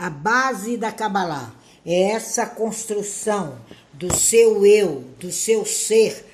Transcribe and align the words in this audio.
A 0.00 0.08
base 0.08 0.78
da 0.78 0.90
Kabbalah 0.90 1.54
é 1.84 2.12
essa 2.12 2.46
construção 2.46 3.58
do 3.92 4.16
seu 4.16 4.64
eu, 4.64 5.04
do 5.18 5.30
seu 5.30 5.66
ser, 5.66 6.24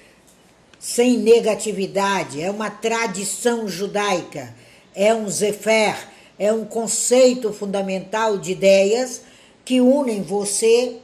sem 0.78 1.19
negatividade. 1.19 2.40
É 2.40 2.48
uma 2.48 2.71
tradição 2.71 3.66
judaica, 3.66 4.54
é 4.94 5.12
um 5.12 5.29
zefer, 5.29 5.96
é 6.38 6.52
um 6.52 6.64
conceito 6.64 7.52
fundamental 7.52 8.38
de 8.38 8.52
ideias 8.52 9.23
que 9.64 9.80
unem 9.80 10.23
você 10.23 10.98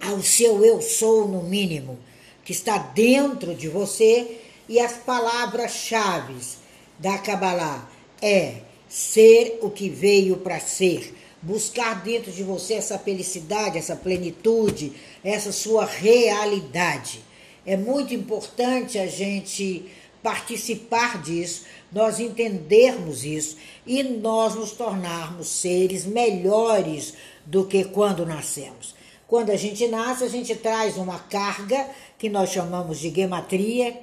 ao 0.00 0.22
seu 0.22 0.64
eu 0.64 0.80
sou, 0.80 1.28
no 1.28 1.42
mínimo, 1.42 1.98
que 2.46 2.52
está 2.52 2.78
dentro 2.78 3.54
de 3.54 3.68
você, 3.68 4.40
e 4.66 4.80
as 4.80 4.94
palavras-chave 4.94 6.34
da 6.98 7.18
Kabbalah 7.18 7.86
é 8.22 8.62
ser 8.88 9.58
o 9.60 9.68
que 9.68 9.90
veio 9.90 10.38
para 10.38 10.58
ser, 10.60 11.14
buscar 11.40 12.02
dentro 12.02 12.32
de 12.32 12.42
você 12.42 12.74
essa 12.74 12.98
felicidade, 12.98 13.78
essa 13.78 13.96
plenitude, 13.96 14.92
essa 15.22 15.52
sua 15.52 15.84
realidade. 15.84 17.20
É 17.64 17.76
muito 17.76 18.14
importante 18.14 18.98
a 18.98 19.06
gente 19.06 19.84
participar 20.22 21.22
disso, 21.22 21.64
nós 21.92 22.18
entendermos 22.18 23.24
isso 23.24 23.56
e 23.86 24.02
nós 24.02 24.54
nos 24.54 24.72
tornarmos 24.72 25.48
seres 25.48 26.04
melhores 26.04 27.14
do 27.46 27.64
que 27.64 27.84
quando 27.84 28.26
nascemos. 28.26 28.94
Quando 29.26 29.50
a 29.50 29.56
gente 29.56 29.86
nasce, 29.86 30.24
a 30.24 30.28
gente 30.28 30.54
traz 30.56 30.96
uma 30.96 31.18
carga 31.18 31.86
que 32.18 32.28
nós 32.28 32.50
chamamos 32.50 32.98
de 32.98 33.10
gematria, 33.10 33.96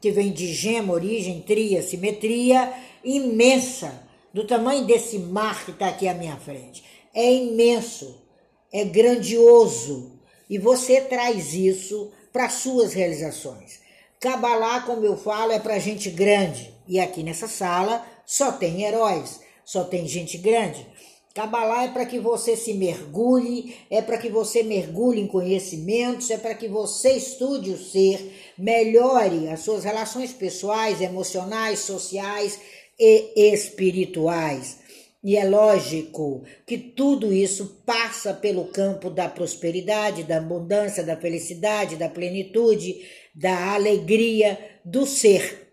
que 0.00 0.10
vem 0.10 0.32
de 0.32 0.52
gema, 0.52 0.92
origem, 0.92 1.40
tria, 1.40 1.82
simetria, 1.82 2.72
imensa, 3.02 4.05
do 4.36 4.46
tamanho 4.46 4.84
desse 4.84 5.18
mar 5.18 5.64
que 5.64 5.70
está 5.70 5.88
aqui 5.88 6.06
à 6.06 6.12
minha 6.12 6.36
frente. 6.36 6.84
É 7.14 7.32
imenso, 7.32 8.22
é 8.70 8.84
grandioso, 8.84 10.20
e 10.50 10.58
você 10.58 11.00
traz 11.00 11.54
isso 11.54 12.12
para 12.34 12.50
suas 12.50 12.92
realizações. 12.92 13.80
Cabalá, 14.20 14.82
como 14.82 15.06
eu 15.06 15.16
falo, 15.16 15.52
é 15.52 15.58
para 15.58 15.78
gente 15.78 16.10
grande, 16.10 16.70
e 16.86 17.00
aqui 17.00 17.22
nessa 17.22 17.48
sala 17.48 18.06
só 18.26 18.52
tem 18.52 18.82
heróis, 18.82 19.40
só 19.64 19.84
tem 19.84 20.06
gente 20.06 20.36
grande. 20.36 20.86
Cabalá 21.32 21.84
é 21.84 21.88
para 21.88 22.04
que 22.04 22.18
você 22.18 22.56
se 22.56 22.74
mergulhe, 22.74 23.74
é 23.90 24.02
para 24.02 24.18
que 24.18 24.28
você 24.28 24.62
mergulhe 24.62 25.22
em 25.22 25.26
conhecimentos, 25.26 26.30
é 26.30 26.36
para 26.36 26.54
que 26.54 26.68
você 26.68 27.12
estude 27.12 27.70
o 27.70 27.78
ser, 27.78 28.52
melhore 28.58 29.48
as 29.48 29.60
suas 29.60 29.84
relações 29.84 30.32
pessoais, 30.34 31.00
emocionais, 31.00 31.78
sociais 31.78 32.58
e 32.98 33.52
espirituais. 33.52 34.78
E 35.22 35.36
é 35.36 35.44
lógico 35.44 36.44
que 36.64 36.78
tudo 36.78 37.32
isso 37.32 37.82
passa 37.84 38.32
pelo 38.32 38.66
campo 38.66 39.10
da 39.10 39.28
prosperidade, 39.28 40.22
da 40.22 40.36
abundância, 40.38 41.02
da 41.02 41.16
felicidade, 41.16 41.96
da 41.96 42.08
plenitude, 42.08 43.04
da 43.34 43.74
alegria, 43.74 44.58
do 44.84 45.04
ser. 45.04 45.72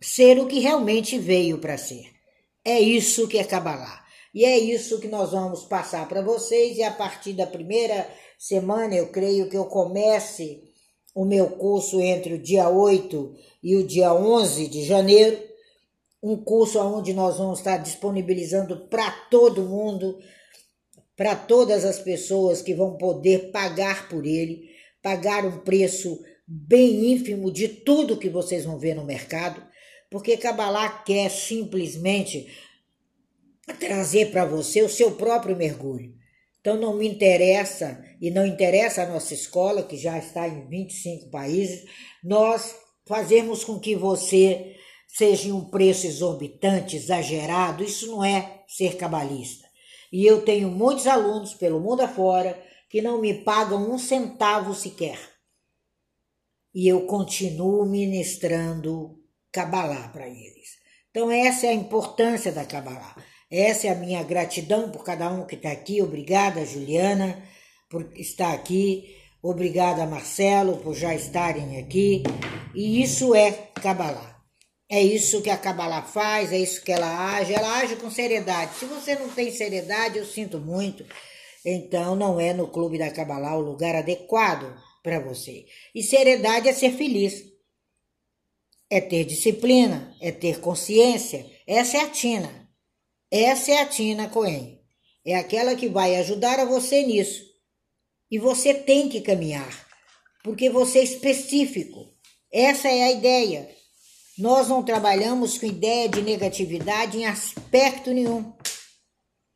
Ser 0.00 0.38
o 0.38 0.46
que 0.46 0.58
realmente 0.58 1.18
veio 1.18 1.58
para 1.58 1.78
ser. 1.78 2.04
É 2.62 2.78
isso 2.78 3.26
que 3.26 3.38
é 3.38 3.44
Cabalá. 3.44 4.04
E 4.34 4.44
é 4.44 4.58
isso 4.58 5.00
que 5.00 5.08
nós 5.08 5.30
vamos 5.30 5.64
passar 5.64 6.06
para 6.08 6.20
vocês. 6.20 6.76
E 6.76 6.82
a 6.82 6.90
partir 6.90 7.32
da 7.32 7.46
primeira 7.46 8.06
semana, 8.38 8.94
eu 8.94 9.06
creio 9.08 9.48
que 9.48 9.56
eu 9.56 9.64
comece 9.64 10.62
o 11.14 11.24
meu 11.24 11.50
curso 11.50 12.00
entre 12.00 12.34
o 12.34 12.38
dia 12.38 12.68
8 12.68 13.34
e 13.62 13.76
o 13.76 13.86
dia 13.86 14.12
11 14.12 14.66
de 14.68 14.84
janeiro. 14.84 15.53
Um 16.24 16.38
curso 16.38 16.80
onde 16.80 17.12
nós 17.12 17.36
vamos 17.36 17.58
estar 17.58 17.76
disponibilizando 17.76 18.88
para 18.88 19.10
todo 19.30 19.68
mundo, 19.68 20.18
para 21.14 21.36
todas 21.36 21.84
as 21.84 21.98
pessoas 21.98 22.62
que 22.62 22.72
vão 22.72 22.96
poder 22.96 23.50
pagar 23.50 24.08
por 24.08 24.24
ele, 24.24 24.70
pagar 25.02 25.44
um 25.44 25.58
preço 25.58 26.18
bem 26.48 27.12
ínfimo 27.12 27.52
de 27.52 27.68
tudo 27.68 28.16
que 28.16 28.30
vocês 28.30 28.64
vão 28.64 28.78
ver 28.78 28.94
no 28.94 29.04
mercado, 29.04 29.62
porque 30.10 30.38
Kabbalah 30.38 31.02
quer 31.04 31.30
simplesmente 31.30 32.46
trazer 33.78 34.30
para 34.30 34.46
você 34.46 34.80
o 34.80 34.88
seu 34.88 35.12
próprio 35.12 35.54
mergulho. 35.54 36.14
Então 36.58 36.80
não 36.80 36.96
me 36.96 37.06
interessa 37.06 38.02
e 38.18 38.30
não 38.30 38.46
interessa 38.46 39.02
a 39.02 39.06
nossa 39.06 39.34
escola, 39.34 39.82
que 39.82 39.98
já 39.98 40.18
está 40.18 40.48
em 40.48 40.66
25 40.66 41.28
países, 41.28 41.84
nós 42.22 42.74
fazemos 43.06 43.62
com 43.62 43.78
que 43.78 43.94
você 43.94 44.74
seja 45.16 45.48
em 45.48 45.52
um 45.52 45.64
preço 45.64 46.06
exorbitante, 46.06 46.96
exagerado, 46.96 47.84
isso 47.84 48.08
não 48.08 48.24
é 48.24 48.64
ser 48.66 48.96
cabalista. 48.96 49.64
E 50.12 50.26
eu 50.26 50.42
tenho 50.42 50.68
muitos 50.70 51.06
alunos 51.06 51.54
pelo 51.54 51.78
mundo 51.80 52.00
afora 52.00 52.60
que 52.90 53.00
não 53.00 53.20
me 53.20 53.32
pagam 53.32 53.92
um 53.92 53.98
centavo 53.98 54.74
sequer. 54.74 55.18
E 56.74 56.88
eu 56.88 57.06
continuo 57.06 57.86
ministrando 57.86 59.20
Cabalá 59.52 60.08
para 60.08 60.26
eles. 60.26 60.78
Então 61.10 61.30
essa 61.30 61.66
é 61.66 61.68
a 61.68 61.74
importância 61.74 62.50
da 62.50 62.64
Cabalá. 62.64 63.14
Essa 63.48 63.86
é 63.86 63.90
a 63.90 63.94
minha 63.94 64.22
gratidão 64.24 64.90
por 64.90 65.04
cada 65.04 65.30
um 65.30 65.46
que 65.46 65.54
está 65.54 65.70
aqui. 65.70 66.02
Obrigada, 66.02 66.66
Juliana, 66.66 67.40
por 67.88 68.10
estar 68.16 68.52
aqui. 68.52 69.16
Obrigada, 69.40 70.06
Marcelo, 70.06 70.78
por 70.78 70.94
já 70.94 71.14
estarem 71.14 71.78
aqui. 71.78 72.24
E 72.74 73.00
isso 73.00 73.32
é 73.32 73.52
Kabbalah. 73.80 74.33
É 74.88 75.02
isso 75.02 75.40
que 75.42 75.50
a 75.50 75.56
Kabbalah 75.56 76.02
faz, 76.02 76.52
é 76.52 76.58
isso 76.58 76.82
que 76.82 76.92
ela 76.92 77.36
age. 77.36 77.54
Ela 77.54 77.78
age 77.78 77.96
com 77.96 78.10
seriedade. 78.10 78.76
Se 78.76 78.84
você 78.84 79.14
não 79.14 79.28
tem 79.28 79.50
seriedade, 79.50 80.18
eu 80.18 80.26
sinto 80.26 80.58
muito. 80.58 81.04
Então, 81.64 82.14
não 82.14 82.38
é 82.38 82.52
no 82.52 82.68
Clube 82.68 82.98
da 82.98 83.10
Kabbalah 83.10 83.56
o 83.56 83.62
lugar 83.62 83.94
adequado 83.94 84.76
para 85.02 85.18
você. 85.18 85.66
E 85.94 86.02
seriedade 86.02 86.68
é 86.68 86.72
ser 86.72 86.92
feliz. 86.92 87.44
É 88.90 89.00
ter 89.00 89.24
disciplina, 89.24 90.14
é 90.20 90.30
ter 90.30 90.60
consciência. 90.60 91.46
Essa 91.66 91.96
é 91.96 92.00
a 92.02 92.10
Tina. 92.10 92.68
Essa 93.30 93.72
é 93.72 93.80
a 93.80 93.86
Tina 93.86 94.28
Cohen. 94.28 94.80
É 95.24 95.34
aquela 95.36 95.74
que 95.74 95.88
vai 95.88 96.16
ajudar 96.16 96.60
a 96.60 96.66
você 96.66 97.02
nisso. 97.02 97.42
E 98.30 98.38
você 98.38 98.74
tem 98.74 99.08
que 99.08 99.20
caminhar, 99.20 99.86
porque 100.42 100.68
você 100.68 100.98
é 100.98 101.04
específico. 101.04 102.12
Essa 102.52 102.88
é 102.88 103.04
a 103.04 103.12
ideia. 103.12 103.68
Nós 104.36 104.68
não 104.68 104.82
trabalhamos 104.82 105.56
com 105.56 105.66
ideia 105.66 106.08
de 106.08 106.20
negatividade 106.20 107.16
em 107.16 107.24
aspecto 107.24 108.10
nenhum. 108.10 108.52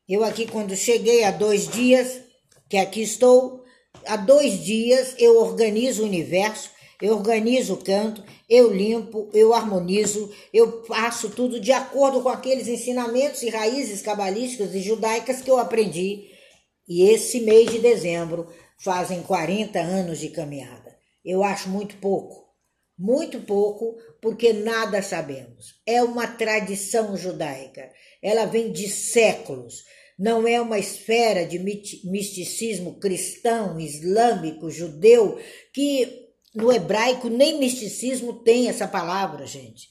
Eu 0.09 0.23
aqui, 0.23 0.47
quando 0.47 0.77
cheguei 0.77 1.25
há 1.25 1.33
dois 1.33 1.67
dias, 1.69 2.21
que 2.69 2.77
aqui 2.77 3.03
estou, 3.03 3.65
há 4.07 4.17
dois 4.17 4.65
dias 4.65 5.17
eu 5.19 5.41
organizo 5.41 6.03
o 6.03 6.07
universo, 6.07 6.71
eu 7.03 7.15
organizo 7.15 7.75
o 7.75 7.85
canto, 7.85 8.25
eu 8.49 8.73
limpo, 8.73 9.29
eu 9.35 9.53
harmonizo, 9.53 10.33
eu 10.55 10.85
faço 10.87 11.29
tudo 11.31 11.61
de 11.61 11.73
acordo 11.73 12.23
com 12.23 12.29
aqueles 12.29 12.69
ensinamentos 12.69 13.43
e 13.43 13.51
raízes 13.51 14.01
cabalísticas 14.01 14.75
e 14.75 14.81
judaicas 14.81 15.43
que 15.43 15.51
eu 15.51 15.59
aprendi. 15.59 16.31
E 16.89 17.11
esse 17.11 17.41
mês 17.41 17.71
de 17.71 17.81
dezembro 17.81 18.47
fazem 18.79 19.23
40 19.23 19.79
anos 19.81 20.21
de 20.21 20.29
caminhada. 20.29 20.97
Eu 21.25 21.43
acho 21.43 21.69
muito 21.69 21.97
pouco. 21.97 22.48
Muito 22.99 23.41
pouco, 23.41 23.97
porque 24.21 24.53
nada 24.53 25.01
sabemos. 25.03 25.81
É 25.87 26.03
uma 26.03 26.27
tradição 26.27 27.17
judaica. 27.17 27.91
Ela 28.21 28.45
vem 28.45 28.73
de 28.73 28.89
séculos. 28.89 29.85
Não 30.19 30.49
é 30.49 30.61
uma 30.61 30.79
esfera 30.79 31.47
de 31.47 31.59
misticismo 31.59 32.99
cristão, 32.99 33.79
islâmico, 33.79 34.69
judeu, 34.69 35.39
que 35.73 36.29
no 36.55 36.73
hebraico, 36.73 37.29
nem 37.29 37.59
misticismo 37.59 38.33
tem 38.33 38.69
essa 38.69 38.89
palavra, 38.89 39.47
gente. 39.47 39.89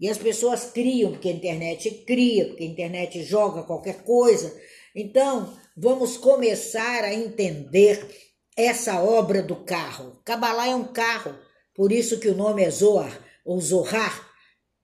E 0.00 0.08
as 0.08 0.16
pessoas 0.16 0.64
criam, 0.64 1.10
porque 1.12 1.28
a 1.28 1.32
internet 1.32 1.90
cria, 2.06 2.46
porque 2.46 2.62
a 2.62 2.66
internet 2.66 3.22
joga 3.24 3.64
qualquer 3.64 4.04
coisa. 4.04 4.56
Então, 4.94 5.54
vamos 5.76 6.16
começar 6.16 7.04
a 7.04 7.12
entender 7.12 8.08
essa 8.56 9.02
obra 9.02 9.42
do 9.42 9.56
carro. 9.56 10.20
Kabbalah 10.24 10.68
é 10.68 10.74
um 10.74 10.84
carro, 10.84 11.34
por 11.78 11.92
isso 11.92 12.18
que 12.18 12.26
o 12.26 12.34
nome 12.34 12.64
é 12.64 12.70
Zohar, 12.72 13.24
ou 13.44 13.60
Zohar, 13.60 14.28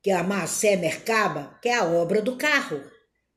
que 0.01 0.11
é 0.11 0.15
a 0.15 0.23
Maasé 0.23 0.77
Merkaba, 0.77 1.59
que 1.61 1.69
é 1.69 1.75
a 1.75 1.85
obra 1.85 2.23
do 2.23 2.37
carro. 2.37 2.81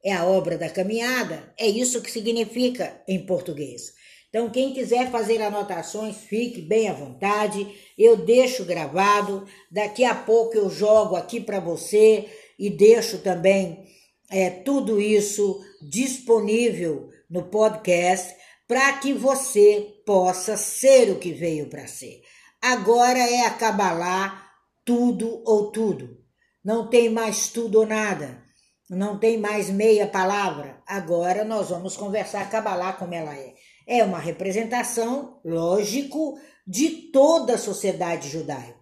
É 0.05 0.13
a 0.13 0.27
obra 0.27 0.59
da 0.59 0.69
caminhada. 0.69 1.51
É 1.57 1.65
isso 1.65 2.03
que 2.03 2.11
significa 2.11 3.01
em 3.07 3.25
português. 3.25 3.93
Então, 4.29 4.51
quem 4.51 4.75
quiser 4.75 5.09
fazer 5.09 5.41
anotações, 5.41 6.17
fique 6.17 6.61
bem 6.61 6.87
à 6.87 6.93
vontade. 6.93 7.67
Eu 7.97 8.15
deixo 8.15 8.63
gravado. 8.63 9.47
Daqui 9.71 10.03
a 10.03 10.13
pouco 10.13 10.55
eu 10.55 10.69
jogo 10.69 11.15
aqui 11.15 11.41
para 11.41 11.59
você 11.59 12.29
e 12.59 12.69
deixo 12.69 13.17
também 13.23 13.87
é, 14.29 14.51
tudo 14.51 15.01
isso 15.01 15.59
disponível 15.81 17.09
no 17.27 17.49
podcast 17.49 18.35
para 18.67 18.93
que 18.99 19.13
você 19.13 19.95
possa 20.05 20.55
ser 20.55 21.09
o 21.09 21.17
que 21.17 21.33
veio 21.33 21.67
para 21.71 21.87
ser. 21.87 22.21
Agora 22.67 23.17
é 23.17 23.45
acabar 23.45 23.97
lá 23.97 24.51
tudo 24.83 25.41
ou 25.45 25.71
tudo. 25.71 26.17
Não 26.61 26.89
tem 26.89 27.09
mais 27.09 27.47
tudo 27.47 27.79
ou 27.79 27.85
nada. 27.85 28.43
não 28.89 29.17
tem 29.17 29.37
mais 29.37 29.69
meia 29.69 30.05
palavra. 30.05 30.81
Agora 30.85 31.45
nós 31.45 31.69
vamos 31.69 31.95
conversar 31.95 32.49
Kabbalah 32.49 32.91
como 32.91 33.13
ela 33.13 33.33
é. 33.33 33.53
É 33.87 34.03
uma 34.03 34.19
representação, 34.19 35.39
lógico, 35.45 36.37
de 36.67 36.89
toda 37.09 37.53
a 37.53 37.57
sociedade 37.57 38.27
judaica. 38.27 38.75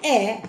É, 0.00 0.40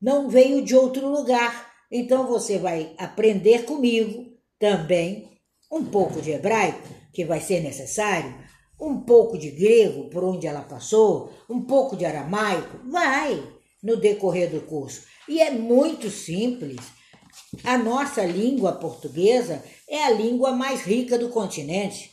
não 0.00 0.30
veio 0.30 0.64
de 0.64 0.74
outro 0.74 1.06
lugar. 1.06 1.70
Então 1.92 2.26
você 2.26 2.56
vai 2.58 2.94
aprender 2.96 3.66
comigo 3.66 4.24
também 4.58 5.38
um 5.70 5.84
pouco 5.84 6.22
de 6.22 6.30
hebraico, 6.30 6.80
que 7.12 7.26
vai 7.26 7.40
ser 7.40 7.60
necessário, 7.60 8.34
um 8.80 9.00
pouco 9.00 9.38
de 9.38 9.50
grego, 9.50 10.10
por 10.10 10.22
onde 10.22 10.46
ela 10.46 10.62
passou, 10.62 11.32
um 11.48 11.62
pouco 11.62 11.96
de 11.96 12.04
aramaico, 12.04 12.78
vai 12.90 13.42
no 13.82 13.96
decorrer 13.96 14.50
do 14.50 14.60
curso. 14.62 15.04
E 15.28 15.40
é 15.40 15.50
muito 15.50 16.10
simples. 16.10 16.76
A 17.64 17.78
nossa 17.78 18.24
língua 18.24 18.72
portuguesa 18.72 19.62
é 19.88 20.04
a 20.04 20.10
língua 20.10 20.52
mais 20.52 20.82
rica 20.82 21.18
do 21.18 21.28
continente. 21.28 22.12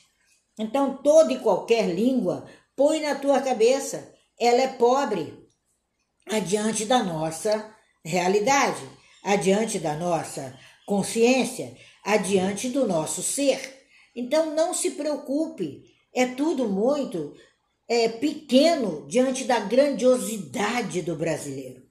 Então, 0.57 0.97
toda 0.97 1.33
e 1.33 1.39
qualquer 1.39 1.87
língua, 1.93 2.45
põe 2.75 3.01
na 3.01 3.15
tua 3.15 3.41
cabeça, 3.41 4.13
ela 4.39 4.61
é 4.61 4.67
pobre 4.67 5.47
adiante 6.29 6.85
da 6.85 7.03
nossa 7.03 7.73
realidade, 8.05 8.83
adiante 9.23 9.79
da 9.79 9.95
nossa 9.95 10.57
consciência, 10.85 11.75
adiante 12.03 12.69
do 12.69 12.87
nosso 12.87 13.23
ser. 13.23 13.81
Então, 14.15 14.53
não 14.53 14.73
se 14.73 14.91
preocupe, 14.91 15.83
é 16.13 16.25
tudo 16.25 16.69
muito 16.69 17.33
é, 17.87 18.07
pequeno 18.07 19.05
diante 19.07 19.43
da 19.43 19.59
grandiosidade 19.59 21.01
do 21.01 21.15
brasileiro. 21.15 21.81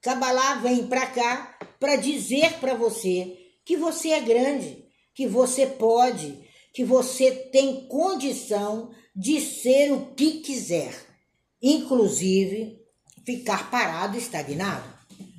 Cabalá 0.00 0.56
vem 0.56 0.86
para 0.86 1.06
cá 1.06 1.58
para 1.80 1.96
dizer 1.96 2.54
para 2.60 2.74
você 2.74 3.36
que 3.64 3.76
você 3.76 4.10
é 4.10 4.20
grande, 4.20 4.84
que 5.14 5.26
você 5.26 5.66
pode, 5.66 6.38
que 6.72 6.84
você 6.84 7.30
tem 7.30 7.86
condição 7.88 8.90
de 9.14 9.40
ser 9.40 9.92
o 9.92 10.14
que 10.14 10.40
quiser, 10.40 10.92
inclusive 11.62 12.78
ficar 13.24 13.70
parado, 13.70 14.18
estagnado. 14.18 14.92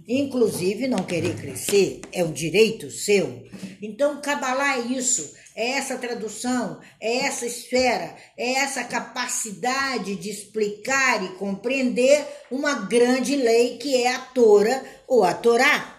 Inclusive 0.08 0.88
não 0.88 1.04
querer 1.04 1.36
crescer 1.36 2.02
é 2.12 2.24
um 2.24 2.32
direito 2.32 2.92
seu. 2.92 3.44
Então, 3.82 4.22
Cabalá 4.22 4.78
é 4.78 4.82
isso 4.82 5.34
é 5.56 5.72
essa 5.72 5.98
tradução, 5.98 6.81
é 7.00 7.19
essa 7.19 7.46
esfera, 7.46 8.13
é 8.38 8.56
essa 8.56 8.84
capacidade 8.84 10.16
de 10.18 10.30
explicar 10.30 11.24
e 11.24 11.30
compreender 11.38 12.28
uma 12.52 12.86
grande 12.86 13.38
lei 13.38 13.78
que 13.78 13.96
é 14.04 14.13
a 14.13 14.19
Tora 14.19 14.84
ou 15.07 15.24
a 15.24 15.34
Torá. 15.34 15.94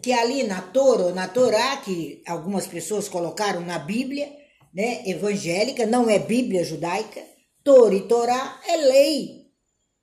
Que 0.00 0.12
ali 0.12 0.44
na 0.44 0.62
Tora 0.62 1.06
ou 1.06 1.14
na 1.14 1.26
Torá, 1.26 1.78
que 1.78 2.22
algumas 2.26 2.66
pessoas 2.66 3.08
colocaram 3.08 3.60
na 3.60 3.80
Bíblia, 3.80 4.30
né, 4.72 5.02
evangélica, 5.06 5.84
não 5.84 6.08
é 6.08 6.20
Bíblia 6.20 6.62
judaica, 6.62 7.20
Tora 7.64 7.96
e 7.96 8.02
Torá 8.02 8.60
é 8.68 8.76
lei. 8.76 9.48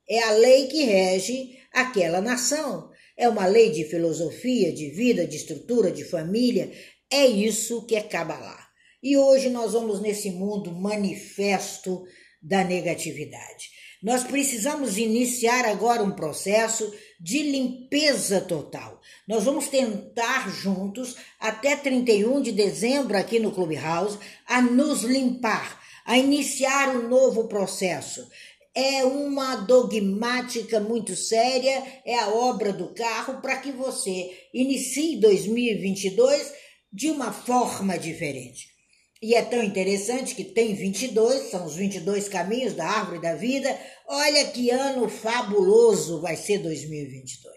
É 0.08 0.22
a 0.22 0.32
lei 0.32 0.66
que 0.66 0.84
rege 0.84 1.58
aquela 1.72 2.20
nação. 2.20 2.90
É 3.16 3.26
uma 3.28 3.46
lei 3.46 3.70
de 3.70 3.84
filosofia, 3.84 4.70
de 4.70 4.90
vida, 4.90 5.26
de 5.26 5.36
estrutura, 5.36 5.90
de 5.90 6.04
família, 6.04 6.70
é 7.10 7.26
isso 7.26 7.86
que 7.86 7.96
é 7.96 8.02
Kabbalah. 8.02 8.66
E 9.02 9.16
hoje 9.16 9.48
nós 9.48 9.72
vamos 9.72 10.00
nesse 10.00 10.30
mundo 10.30 10.72
manifesto 10.72 12.04
da 12.42 12.64
negatividade. 12.64 13.70
Nós 14.02 14.24
precisamos 14.24 14.98
iniciar 14.98 15.64
agora 15.64 16.02
um 16.02 16.10
processo 16.10 16.92
de 17.20 17.42
limpeza 17.42 18.40
total. 18.40 19.00
Nós 19.26 19.44
vamos 19.44 19.68
tentar 19.68 20.50
juntos, 20.50 21.16
até 21.40 21.74
31 21.76 22.42
de 22.42 22.52
dezembro, 22.52 23.16
aqui 23.16 23.38
no 23.38 23.52
Clubhouse, 23.52 24.18
a 24.46 24.60
nos 24.60 25.02
limpar, 25.02 25.80
a 26.04 26.18
iniciar 26.18 26.94
um 26.94 27.08
novo 27.08 27.48
processo. 27.48 28.28
É 28.74 29.04
uma 29.04 29.56
dogmática 29.56 30.78
muito 30.78 31.16
séria, 31.16 31.82
é 32.04 32.18
a 32.18 32.28
obra 32.28 32.72
do 32.72 32.88
carro 32.88 33.40
para 33.40 33.56
que 33.56 33.72
você 33.72 34.30
inicie 34.52 35.18
2022 35.18 36.65
de 36.92 37.10
uma 37.10 37.32
forma 37.32 37.98
diferente. 37.98 38.76
E 39.22 39.34
é 39.34 39.42
tão 39.42 39.62
interessante 39.62 40.34
que 40.34 40.44
tem 40.44 40.74
22, 40.74 41.50
são 41.50 41.64
os 41.64 41.74
22 41.74 42.28
caminhos 42.28 42.74
da 42.74 42.86
árvore 42.86 43.20
da 43.20 43.34
vida. 43.34 43.76
Olha 44.06 44.44
que 44.46 44.70
ano 44.70 45.08
fabuloso 45.08 46.20
vai 46.20 46.36
ser 46.36 46.58
2022. 46.58 47.54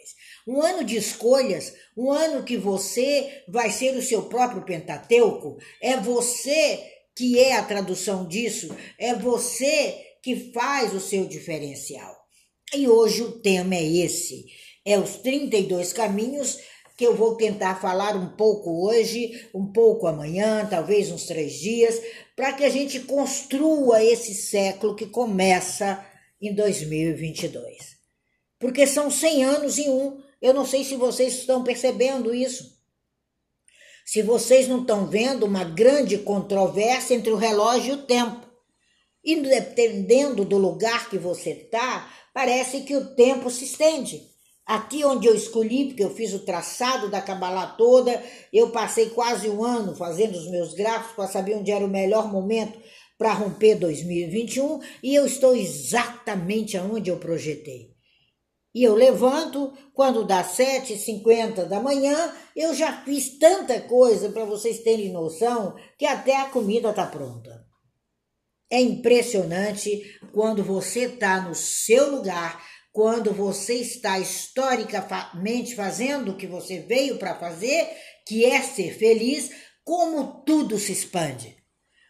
Um 0.48 0.62
ano 0.62 0.84
de 0.84 0.96
escolhas, 0.96 1.74
um 1.98 2.12
ano 2.12 2.44
que 2.44 2.58
você 2.58 3.44
vai 3.48 3.70
ser 3.70 3.96
o 3.96 4.02
seu 4.02 4.24
próprio 4.24 4.64
Pentateuco. 4.64 5.58
É 5.82 5.98
você 5.98 6.82
que 7.16 7.38
é 7.38 7.58
a 7.58 7.64
tradução 7.64 8.26
disso, 8.26 8.74
é 8.98 9.14
você 9.14 9.96
que 10.24 10.52
faz 10.54 10.94
o 10.94 11.02
seu 11.02 11.26
diferencial. 11.26 12.16
E 12.74 12.88
hoje 12.88 13.22
o 13.22 13.40
tema 13.42 13.76
é 13.76 13.84
esse: 13.84 14.46
é 14.86 14.98
os 14.98 15.18
32 15.18 15.92
caminhos 15.92 16.58
que 17.00 17.06
eu 17.06 17.16
vou 17.16 17.36
tentar 17.36 17.80
falar 17.80 18.14
um 18.18 18.28
pouco 18.28 18.86
hoje, 18.86 19.48
um 19.54 19.72
pouco 19.72 20.06
amanhã, 20.06 20.68
talvez 20.70 21.10
uns 21.10 21.28
três 21.28 21.54
dias, 21.54 21.98
para 22.36 22.52
que 22.52 22.66
a 22.66 22.70
gente 22.70 23.00
construa 23.00 24.04
esse 24.04 24.36
século 24.36 24.94
que 24.94 25.06
começa 25.06 26.06
em 26.42 26.54
2022. 26.54 27.96
Porque 28.60 28.86
são 28.86 29.10
100 29.10 29.44
anos 29.46 29.78
em 29.78 29.90
um. 29.90 30.22
Eu 30.42 30.54
não 30.54 30.66
sei 30.66 30.84
se 30.84 30.98
vocês 30.98 31.36
estão 31.36 31.64
percebendo 31.64 32.36
isso. 32.36 32.78
Se 34.06 34.22
vocês 34.22 34.68
não 34.68 34.82
estão 34.82 35.08
vendo 35.08 35.46
uma 35.46 35.64
grande 35.64 36.18
controvérsia 36.18 37.16
entre 37.16 37.32
o 37.32 37.38
relógio 37.38 37.94
e 37.94 37.96
o 37.96 38.04
tempo. 38.04 38.46
E 39.24 39.38
dependendo 39.38 40.44
do 40.44 40.58
lugar 40.58 41.10
que 41.10 41.18
você 41.18 41.52
está, 41.52 42.14
parece 42.34 42.82
que 42.82 42.98
o 42.98 43.16
tempo 43.16 43.50
se 43.50 43.64
estende. 43.64 44.29
Aqui 44.70 45.04
onde 45.04 45.26
eu 45.26 45.34
escolhi, 45.34 45.86
porque 45.88 46.04
eu 46.04 46.14
fiz 46.14 46.32
o 46.32 46.46
traçado 46.46 47.10
da 47.10 47.20
Kabbalah 47.20 47.76
toda, 47.76 48.24
eu 48.54 48.70
passei 48.70 49.10
quase 49.10 49.50
um 49.50 49.64
ano 49.64 49.96
fazendo 49.96 50.38
os 50.38 50.48
meus 50.48 50.76
gráficos 50.76 51.16
para 51.16 51.26
saber 51.26 51.56
onde 51.56 51.72
era 51.72 51.84
o 51.84 51.90
melhor 51.90 52.32
momento 52.32 52.80
para 53.18 53.34
romper 53.34 53.80
2021 53.80 54.80
e 55.02 55.16
eu 55.16 55.26
estou 55.26 55.56
exatamente 55.56 56.78
aonde 56.78 57.10
eu 57.10 57.18
projetei. 57.18 57.96
E 58.76 58.84
eu 58.84 58.94
levanto, 58.94 59.74
quando 59.92 60.24
dá 60.24 60.44
7h50 60.44 61.66
da 61.66 61.80
manhã, 61.80 62.32
eu 62.56 62.72
já 62.76 63.04
fiz 63.04 63.40
tanta 63.40 63.82
coisa 63.82 64.30
para 64.30 64.46
vocês 64.46 64.84
terem 64.84 65.12
noção 65.12 65.76
que 65.98 66.06
até 66.06 66.38
a 66.38 66.46
comida 66.46 66.92
está 66.92 67.08
pronta. 67.08 67.66
É 68.70 68.80
impressionante 68.80 70.04
quando 70.32 70.64
você 70.64 71.06
está 71.06 71.42
no 71.42 71.56
seu 71.56 72.12
lugar, 72.12 72.64
quando 73.00 73.34
você 73.34 73.76
está 73.76 74.20
historicamente 74.20 75.74
fazendo 75.74 76.32
o 76.32 76.36
que 76.36 76.46
você 76.46 76.80
veio 76.82 77.18
para 77.18 77.34
fazer, 77.34 77.88
que 78.28 78.44
é 78.44 78.62
ser 78.62 78.94
feliz, 78.94 79.52
como 79.86 80.44
tudo 80.44 80.78
se 80.78 80.92
expande, 80.92 81.56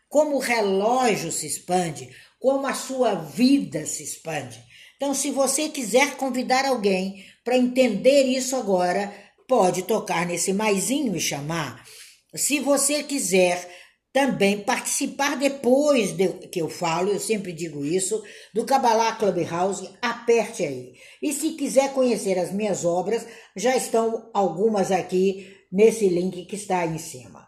como 0.07 0.37
o 0.37 0.39
relógio 0.39 1.31
se 1.31 1.45
expande, 1.45 2.09
como 2.39 2.65
a 2.65 2.73
sua 2.73 3.13
vida 3.13 3.85
se 3.85 4.01
expande. 4.01 4.59
Então, 4.95 5.13
se 5.13 5.29
você 5.29 5.69
quiser 5.69 6.17
convidar 6.17 6.65
alguém 6.65 7.23
para 7.43 7.55
entender 7.55 8.23
isso 8.23 8.55
agora, 8.55 9.13
pode 9.47 9.83
tocar 9.83 10.25
nesse 10.25 10.51
maisinho 10.53 11.15
e 11.15 11.21
chamar. 11.21 11.85
Se 12.33 12.59
você 12.59 13.03
quiser 13.03 13.69
também 14.11 14.61
participar 14.61 15.37
depois 15.37 16.13
de, 16.13 16.27
que 16.47 16.61
eu 16.61 16.69
falo, 16.69 17.11
eu 17.11 17.19
sempre 17.19 17.53
digo 17.53 17.85
isso, 17.85 18.23
do 18.53 18.65
Kabbalah 18.65 19.15
Clubhouse, 19.15 19.89
aperte 20.01 20.63
aí. 20.63 20.93
E 21.21 21.31
se 21.31 21.51
quiser 21.51 21.93
conhecer 21.93 22.37
as 22.39 22.51
minhas 22.51 22.85
obras, 22.85 23.25
já 23.55 23.75
estão 23.75 24.29
algumas 24.33 24.91
aqui 24.91 25.55
nesse 25.71 26.07
link 26.07 26.45
que 26.45 26.55
está 26.55 26.79
aí 26.79 26.95
em 26.95 26.97
cima. 26.97 27.47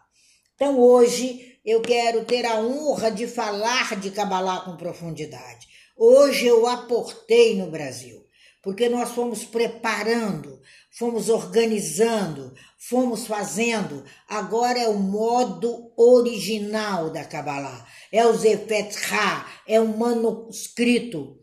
Então 0.54 0.78
hoje 0.78 1.58
eu 1.64 1.80
quero 1.80 2.24
ter 2.24 2.46
a 2.46 2.60
honra 2.60 3.10
de 3.10 3.26
falar 3.26 3.98
de 3.98 4.10
Kabbalah 4.10 4.60
com 4.60 4.76
profundidade. 4.76 5.66
Hoje 5.96 6.46
eu 6.46 6.66
aportei 6.66 7.56
no 7.56 7.70
Brasil, 7.70 8.24
porque 8.62 8.88
nós 8.88 9.10
fomos 9.10 9.44
preparando 9.44 10.60
fomos 10.92 11.28
organizando, 11.28 12.54
fomos 12.78 13.26
fazendo. 13.26 14.04
Agora 14.28 14.78
é 14.78 14.88
o 14.88 14.98
modo 14.98 15.92
original 15.96 17.10
da 17.10 17.24
Kabbalah. 17.24 17.86
É 18.10 18.26
o 18.26 18.34
Zefet 18.34 18.94
Ha, 19.10 19.46
é 19.66 19.80
um 19.80 19.96
manuscrito 19.96 21.38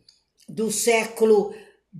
do 0.48 0.72
século 0.72 1.54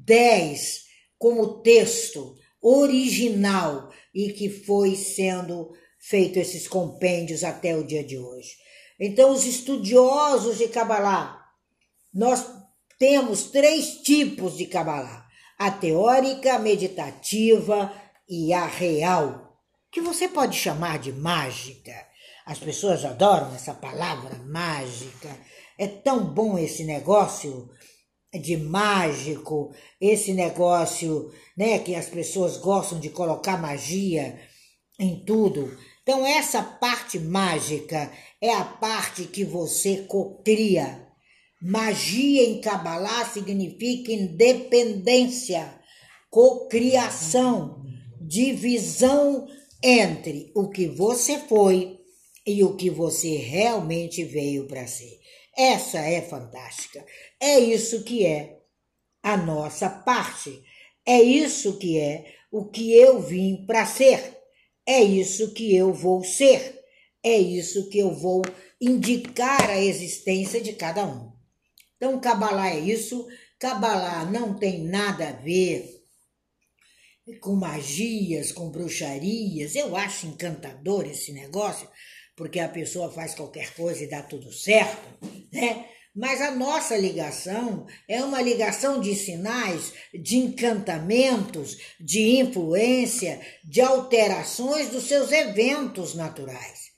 X, 0.08 0.84
como 1.18 1.62
texto 1.62 2.36
original 2.62 3.90
e 4.14 4.32
que 4.34 4.50
foi 4.50 4.96
sendo 4.96 5.72
feito 6.00 6.38
esses 6.38 6.68
compêndios 6.68 7.44
até 7.44 7.76
o 7.76 7.86
dia 7.86 8.04
de 8.04 8.18
hoje. 8.18 8.56
Então, 9.00 9.32
os 9.32 9.46
estudiosos 9.46 10.58
de 10.58 10.68
Kabbalah, 10.68 11.40
nós 12.14 12.46
temos 12.98 13.44
três 13.44 14.02
tipos 14.02 14.58
de 14.58 14.66
Kabbalah 14.66 15.29
a 15.60 15.70
teórica, 15.70 16.56
a 16.56 16.60
meditativa 16.60 17.94
e 18.28 18.54
a 18.54 18.66
real. 18.66 19.46
que 19.92 20.00
você 20.02 20.28
pode 20.28 20.56
chamar 20.56 21.00
de 21.00 21.12
mágica. 21.12 21.94
As 22.46 22.60
pessoas 22.60 23.04
adoram 23.04 23.54
essa 23.56 23.74
palavra 23.74 24.36
mágica. 24.46 25.36
É 25.78 25.88
tão 25.88 26.24
bom 26.24 26.58
esse 26.58 26.84
negócio 26.84 27.70
de 28.32 28.56
mágico, 28.56 29.74
esse 30.00 30.32
negócio, 30.34 31.34
né, 31.58 31.80
que 31.80 31.96
as 31.96 32.08
pessoas 32.08 32.58
gostam 32.58 33.00
de 33.00 33.10
colocar 33.10 33.58
magia 33.58 34.40
em 35.00 35.26
tudo. 35.26 35.76
Então 36.04 36.26
essa 36.26 36.62
parte 36.62 37.18
mágica 37.20 38.12
é 38.40 38.54
a 38.54 38.64
parte 38.64 39.24
que 39.24 39.44
você 39.44 40.06
cocria. 40.08 41.09
Magia 41.62 42.44
em 42.44 42.62
Kabbalah 42.62 43.26
significa 43.26 44.14
independência, 44.14 45.78
cocriação, 46.30 47.84
divisão 48.22 49.46
entre 49.84 50.54
o 50.56 50.70
que 50.70 50.88
você 50.88 51.38
foi 51.38 52.00
e 52.48 52.64
o 52.64 52.78
que 52.78 52.90
você 52.90 53.36
realmente 53.36 54.24
veio 54.24 54.68
para 54.68 54.88
ser. 54.88 55.20
Essa 55.58 56.00
é 56.00 56.22
fantástica. 56.22 57.06
É 57.42 57.60
isso 57.60 58.04
que 58.06 58.26
é 58.26 58.60
a 59.22 59.36
nossa 59.36 59.90
parte. 59.90 60.64
É 61.06 61.22
isso 61.22 61.78
que 61.78 62.00
é 62.00 62.26
o 62.50 62.70
que 62.70 62.94
eu 62.94 63.22
vim 63.22 63.66
para 63.66 63.86
ser. 63.86 64.38
É 64.86 65.04
isso 65.04 65.54
que 65.54 65.76
eu 65.76 65.94
vou 65.94 66.24
ser. 66.24 66.80
É 67.22 67.38
isso 67.38 67.90
que 67.90 68.00
eu 68.00 68.16
vou 68.16 68.42
indicar 68.80 69.70
a 69.70 69.78
existência 69.78 70.62
de 70.62 70.72
cada 70.72 71.06
um. 71.06 71.39
Então, 72.00 72.18
Kabbalah 72.18 72.70
é 72.70 72.80
isso. 72.80 73.28
Kabbalah 73.60 74.24
não 74.24 74.58
tem 74.58 74.86
nada 74.86 75.28
a 75.28 75.34
ver 75.34 76.00
com 77.42 77.56
magias, 77.56 78.54
com 78.54 78.72
bruxarias. 78.72 79.76
Eu 79.76 79.96
acho 79.98 80.26
encantador 80.26 81.06
esse 81.06 81.34
negócio, 81.34 81.90
porque 82.38 82.60
a 82.60 82.70
pessoa 82.70 83.12
faz 83.12 83.36
qualquer 83.36 83.74
coisa 83.74 84.02
e 84.02 84.10
dá 84.10 84.24
tudo 84.24 84.52
certo, 84.52 85.20
né? 85.52 85.86
Mas 86.16 86.42
a 86.42 86.52
nossa 86.52 86.98
ligação 86.98 87.86
é 88.08 88.24
uma 88.24 88.42
ligação 88.42 89.00
de 89.00 89.14
sinais, 89.14 89.94
de 90.14 90.38
encantamentos, 90.38 91.78
de 92.00 92.40
influência, 92.40 93.40
de 93.64 93.80
alterações 93.82 94.90
dos 94.90 95.04
seus 95.04 95.32
eventos 95.32 96.16
naturais. 96.16 96.90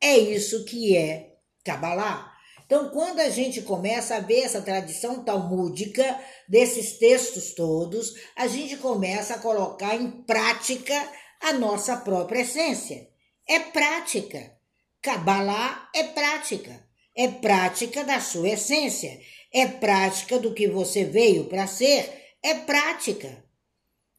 É 0.00 0.16
isso 0.16 0.64
que 0.64 0.96
é 0.96 1.32
Kabbalah. 1.64 2.31
Então, 2.64 2.90
quando 2.90 3.20
a 3.20 3.28
gente 3.28 3.62
começa 3.62 4.16
a 4.16 4.20
ver 4.20 4.40
essa 4.40 4.62
tradição 4.62 5.22
talmúdica 5.22 6.18
desses 6.48 6.98
textos 6.98 7.52
todos, 7.52 8.14
a 8.36 8.46
gente 8.46 8.76
começa 8.76 9.34
a 9.34 9.38
colocar 9.38 9.94
em 9.94 10.10
prática 10.10 10.94
a 11.40 11.52
nossa 11.52 11.96
própria 11.96 12.40
essência. 12.40 13.08
É 13.48 13.58
prática. 13.58 14.52
Kabbalah 15.00 15.90
é 15.94 16.04
prática. 16.04 16.86
É 17.14 17.28
prática 17.28 18.04
da 18.04 18.20
sua 18.20 18.50
essência. 18.50 19.20
É 19.52 19.66
prática 19.66 20.38
do 20.38 20.54
que 20.54 20.68
você 20.68 21.04
veio 21.04 21.44
para 21.44 21.66
ser. 21.66 22.34
É 22.42 22.54
prática. 22.54 23.44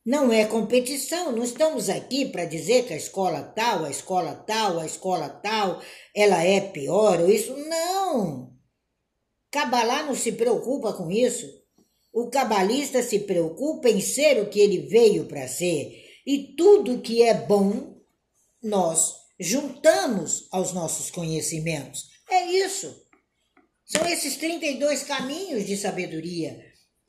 Não 0.05 0.33
é 0.33 0.45
competição, 0.45 1.31
não 1.31 1.43
estamos 1.43 1.89
aqui 1.89 2.25
para 2.25 2.43
dizer 2.43 2.85
que 2.85 2.93
a 2.93 2.97
escola 2.97 3.41
tal, 3.41 3.85
a 3.85 3.89
escola 3.89 4.35
tal, 4.35 4.79
a 4.79 4.85
escola 4.85 5.29
tal, 5.29 5.81
ela 6.13 6.43
é 6.43 6.59
pior 6.59 7.21
ou 7.21 7.31
isso. 7.31 7.55
Não! 7.55 8.53
Cabalá 9.49 10.03
não 10.03 10.13
se 10.13 10.33
preocupa 10.33 10.91
com 10.91 11.09
isso. 11.09 11.47
O 12.11 12.29
cabalista 12.29 13.01
se 13.01 13.19
preocupa 13.19 13.89
em 13.89 14.01
ser 14.01 14.41
o 14.41 14.49
que 14.49 14.59
ele 14.59 14.87
veio 14.87 15.25
para 15.25 15.47
ser. 15.47 16.03
E 16.25 16.53
tudo 16.57 17.01
que 17.01 17.23
é 17.23 17.33
bom, 17.33 17.95
nós 18.61 19.15
juntamos 19.39 20.47
aos 20.51 20.73
nossos 20.73 21.09
conhecimentos. 21.09 22.09
É 22.29 22.45
isso. 22.45 22.93
São 23.85 24.05
esses 24.07 24.35
32 24.35 25.03
caminhos 25.03 25.65
de 25.65 25.77
sabedoria. 25.77 26.59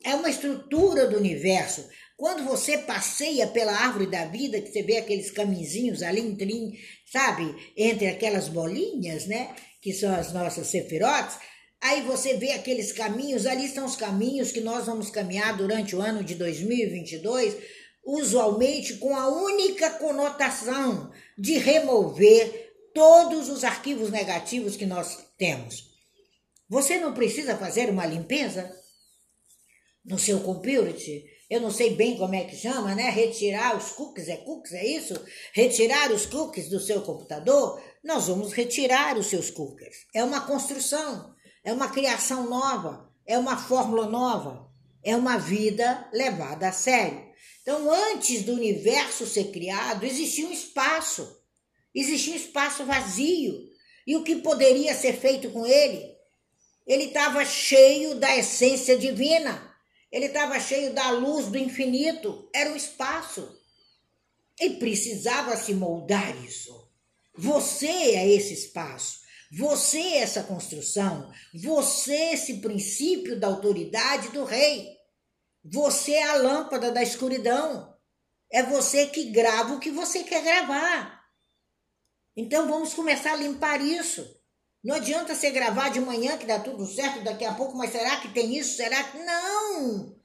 É 0.03 0.15
uma 0.15 0.29
estrutura 0.29 1.07
do 1.07 1.17
universo. 1.17 1.87
Quando 2.17 2.45
você 2.45 2.77
passeia 2.77 3.45
pela 3.47 3.73
árvore 3.73 4.07
da 4.07 4.25
vida, 4.25 4.61
que 4.61 4.71
você 4.71 4.81
vê 4.81 4.97
aqueles 4.97 5.31
caminzinhos 5.31 6.01
ali, 6.01 6.21
entre, 6.21 6.79
sabe, 7.11 7.73
entre 7.75 8.07
aquelas 8.07 8.47
bolinhas, 8.47 9.25
né, 9.25 9.53
que 9.81 9.93
são 9.93 10.13
as 10.15 10.31
nossas 10.31 10.67
sefirotes, 10.67 11.37
aí 11.81 12.01
você 12.03 12.35
vê 12.35 12.51
aqueles 12.51 12.93
caminhos, 12.93 13.45
ali 13.45 13.65
estão 13.65 13.85
os 13.85 13.97
caminhos 13.97 14.51
que 14.51 14.61
nós 14.61 14.85
vamos 14.85 15.09
caminhar 15.09 15.57
durante 15.57 15.93
o 15.93 16.01
ano 16.01 16.23
de 16.23 16.35
2022, 16.35 17.57
usualmente 18.05 18.95
com 18.95 19.15
a 19.15 19.27
única 19.27 19.89
conotação 19.91 21.11
de 21.37 21.57
remover 21.57 22.73
todos 22.93 23.49
os 23.49 23.65
arquivos 23.65 24.09
negativos 24.09 24.77
que 24.77 24.85
nós 24.85 25.17
temos. 25.37 25.93
Você 26.69 26.97
não 26.97 27.13
precisa 27.13 27.57
fazer 27.57 27.89
uma 27.89 28.05
limpeza 28.05 28.73
no 30.05 30.17
seu 30.17 30.39
computer 30.39 31.34
eu 31.49 31.61
não 31.61 31.69
sei 31.69 31.95
bem 31.95 32.17
como 32.17 32.33
é 32.33 32.43
que 32.43 32.55
chama, 32.55 32.95
né? 32.95 33.09
Retirar 33.09 33.77
os 33.77 33.91
cookies, 33.91 34.27
é 34.27 34.37
cookies, 34.37 34.73
é 34.73 34.85
isso? 34.85 35.13
Retirar 35.53 36.11
os 36.11 36.25
cookies 36.25 36.69
do 36.69 36.79
seu 36.79 37.01
computador, 37.01 37.81
nós 38.03 38.27
vamos 38.27 38.51
retirar 38.51 39.17
os 39.17 39.27
seus 39.27 39.51
cookies. 39.51 40.07
É 40.13 40.23
uma 40.23 40.41
construção, 40.41 41.35
é 41.63 41.71
uma 41.71 41.89
criação 41.89 42.49
nova, 42.49 43.11
é 43.27 43.37
uma 43.37 43.57
fórmula 43.57 44.07
nova, 44.07 44.71
é 45.03 45.15
uma 45.15 45.37
vida 45.37 46.09
levada 46.11 46.69
a 46.69 46.71
sério. 46.71 47.23
Então, 47.61 47.91
antes 47.91 48.43
do 48.43 48.53
universo 48.53 49.25
ser 49.25 49.51
criado, 49.51 50.03
existia 50.03 50.47
um 50.47 50.51
espaço, 50.51 51.41
existia 51.93 52.33
um 52.33 52.37
espaço 52.37 52.85
vazio. 52.85 53.69
E 54.05 54.15
o 54.15 54.23
que 54.23 54.35
poderia 54.37 54.93
ser 54.93 55.13
feito 55.13 55.49
com 55.49 55.65
ele? 55.65 56.15
Ele 56.85 57.05
estava 57.05 57.43
cheio 57.43 58.15
da 58.15 58.35
essência 58.37 58.97
divina. 58.97 59.74
Ele 60.11 60.25
estava 60.25 60.59
cheio 60.59 60.93
da 60.93 61.09
luz 61.11 61.47
do 61.47 61.57
infinito, 61.57 62.49
era 62.53 62.71
um 62.71 62.75
espaço. 62.75 63.59
E 64.59 64.71
precisava 64.71 65.57
se 65.57 65.73
moldar 65.73 66.43
isso. 66.43 66.89
Você 67.37 67.87
é 67.87 68.29
esse 68.29 68.53
espaço. 68.53 69.19
Você 69.51 69.99
é 69.99 70.17
essa 70.19 70.43
construção. 70.43 71.31
Você 71.53 72.13
é 72.13 72.33
esse 72.33 72.61
princípio 72.61 73.39
da 73.39 73.47
autoridade 73.47 74.29
do 74.29 74.45
rei. 74.45 74.95
Você 75.63 76.13
é 76.13 76.23
a 76.23 76.35
lâmpada 76.35 76.91
da 76.91 77.03
escuridão. 77.03 77.93
É 78.51 78.63
você 78.63 79.07
que 79.07 79.31
grava 79.31 79.73
o 79.73 79.79
que 79.79 79.91
você 79.91 80.23
quer 80.23 80.43
gravar. 80.43 81.25
Então 82.35 82.67
vamos 82.67 82.93
começar 82.93 83.33
a 83.33 83.37
limpar 83.37 83.81
isso. 83.81 84.25
Não 84.85 84.97
adianta 84.97 85.33
você 85.33 85.49
gravar 85.49 85.89
de 85.89 85.99
manhã 85.99 86.37
que 86.37 86.45
dá 86.45 86.59
tudo 86.59 86.85
certo 86.85 87.23
daqui 87.23 87.43
a 87.43 87.55
pouco, 87.55 87.75
mas 87.75 87.91
será 87.91 88.17
que 88.17 88.27
tem 88.27 88.55
isso? 88.55 88.77
Será 88.77 89.03
que. 89.03 89.17
Não! 89.17 90.15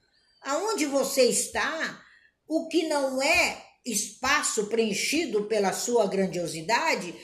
Aonde 0.43 0.85
você 0.85 1.23
está, 1.23 1.99
o 2.47 2.67
que 2.67 2.87
não 2.87 3.19
é 3.19 3.57
espaço 3.83 4.67
preenchido 4.67 5.45
pela 5.45 5.73
sua 5.73 6.05
grandiosidade 6.05 7.15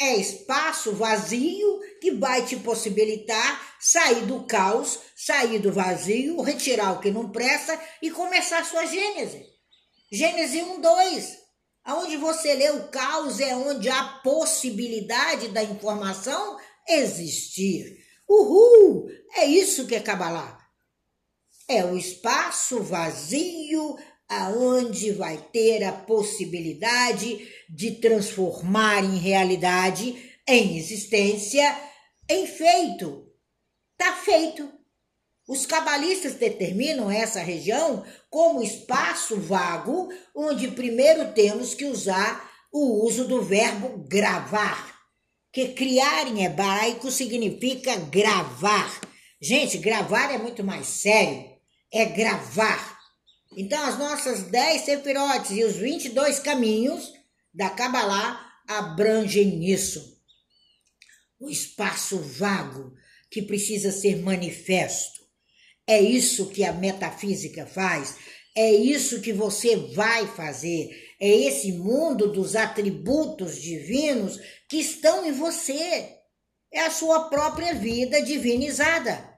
é 0.00 0.16
espaço 0.16 0.92
vazio 0.94 1.80
que 2.00 2.12
vai 2.12 2.46
te 2.46 2.56
possibilitar 2.56 3.76
sair 3.78 4.24
do 4.24 4.44
caos, 4.44 4.98
sair 5.14 5.58
do 5.58 5.70
vazio, 5.70 6.40
retirar 6.40 6.92
o 6.92 7.00
que 7.00 7.10
não 7.10 7.30
presta 7.30 7.78
e 8.00 8.10
começar 8.10 8.60
a 8.60 8.64
sua 8.64 8.86
gênese. 8.86 9.44
Gênese 10.10 10.62
1, 10.62 10.80
2. 10.80 11.38
Aonde 11.84 12.16
você 12.16 12.54
lê 12.54 12.70
o 12.70 12.88
caos 12.88 13.38
é 13.38 13.54
onde 13.54 13.90
há 13.90 14.02
possibilidade 14.22 15.48
da 15.48 15.62
informação 15.62 16.58
existir. 16.98 17.98
Uhul! 18.28 19.08
É 19.36 19.44
isso 19.44 19.86
que 19.86 19.94
é 19.94 20.00
Kabbalah. 20.00 20.58
É 21.68 21.84
o 21.84 21.96
espaço 21.96 22.82
vazio 22.82 23.96
aonde 24.28 25.10
vai 25.12 25.36
ter 25.52 25.84
a 25.84 25.92
possibilidade 25.92 27.48
de 27.68 27.92
transformar 27.92 29.04
em 29.04 29.18
realidade, 29.18 30.32
em 30.46 30.78
existência, 30.78 31.76
em 32.28 32.46
feito. 32.46 33.28
Tá 33.96 34.14
feito. 34.14 34.70
Os 35.48 35.66
cabalistas 35.66 36.34
determinam 36.34 37.10
essa 37.10 37.40
região 37.40 38.04
como 38.28 38.62
espaço 38.62 39.36
vago, 39.36 40.08
onde 40.34 40.68
primeiro 40.68 41.32
temos 41.32 41.74
que 41.74 41.84
usar 41.86 42.48
o 42.72 43.04
uso 43.04 43.26
do 43.26 43.42
verbo 43.42 44.06
gravar 44.08 44.99
que 45.52 45.68
criar 45.68 46.28
em 46.28 46.44
hebraico 46.44 47.10
significa 47.10 47.96
gravar. 47.96 49.00
Gente, 49.40 49.78
gravar 49.78 50.32
é 50.32 50.38
muito 50.38 50.62
mais 50.62 50.86
sério. 50.86 51.50
É 51.92 52.04
gravar. 52.04 52.98
Então, 53.56 53.82
as 53.84 53.98
nossas 53.98 54.44
10 54.44 54.82
sefirotes 54.82 55.50
e 55.50 55.64
os 55.64 55.76
22 55.76 56.38
caminhos 56.38 57.12
da 57.52 57.68
Kabbalah 57.68 58.48
abrangem 58.68 59.68
isso. 59.68 60.18
O 61.38 61.50
espaço 61.50 62.18
vago 62.18 62.92
que 63.30 63.42
precisa 63.42 63.90
ser 63.90 64.22
manifesto. 64.22 65.20
É 65.86 66.00
isso 66.00 66.50
que 66.50 66.64
a 66.64 66.72
metafísica 66.72 67.66
faz. 67.66 68.14
É 68.54 68.70
isso 68.72 69.20
que 69.20 69.32
você 69.32 69.74
vai 69.94 70.26
fazer 70.26 71.09
É 71.20 71.28
esse 71.28 71.72
mundo 71.72 72.32
dos 72.32 72.56
atributos 72.56 73.60
divinos 73.60 74.40
que 74.68 74.78
estão 74.78 75.26
em 75.26 75.32
você. 75.32 76.16
É 76.72 76.80
a 76.86 76.90
sua 76.90 77.28
própria 77.28 77.74
vida 77.74 78.22
divinizada. 78.22 79.28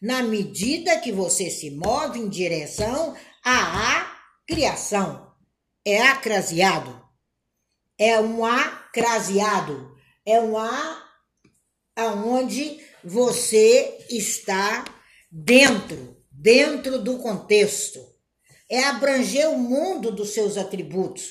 Na 0.00 0.22
medida 0.22 0.98
que 0.98 1.12
você 1.12 1.50
se 1.50 1.70
move 1.70 2.18
em 2.18 2.28
direção 2.28 3.14
à 3.44 4.16
criação. 4.46 5.28
É 5.84 6.00
acraseado. 6.02 7.02
É 7.98 8.18
um 8.18 8.44
acraseado. 8.44 9.96
É 10.24 10.40
um 10.40 10.56
a 10.56 11.04
aonde 11.98 12.80
você 13.02 14.06
está 14.08 14.84
dentro, 15.30 16.16
dentro 16.30 17.02
do 17.02 17.18
contexto. 17.18 17.98
É 18.70 18.84
abranger 18.84 19.48
o 19.50 19.58
mundo 19.58 20.12
dos 20.12 20.30
seus 20.30 20.56
atributos. 20.56 21.30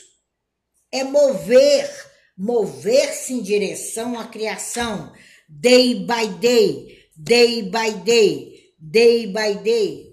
É 0.92 1.04
mover, 1.04 1.90
mover-se 2.38 3.34
em 3.34 3.42
direção 3.42 4.20
à 4.20 4.26
criação, 4.26 5.14
day 5.48 6.06
by 6.06 6.28
day, 6.40 6.98
day 7.16 7.64
by 7.64 7.92
day, 8.04 8.74
day 8.80 9.28
by 9.28 9.56
day. 9.64 10.08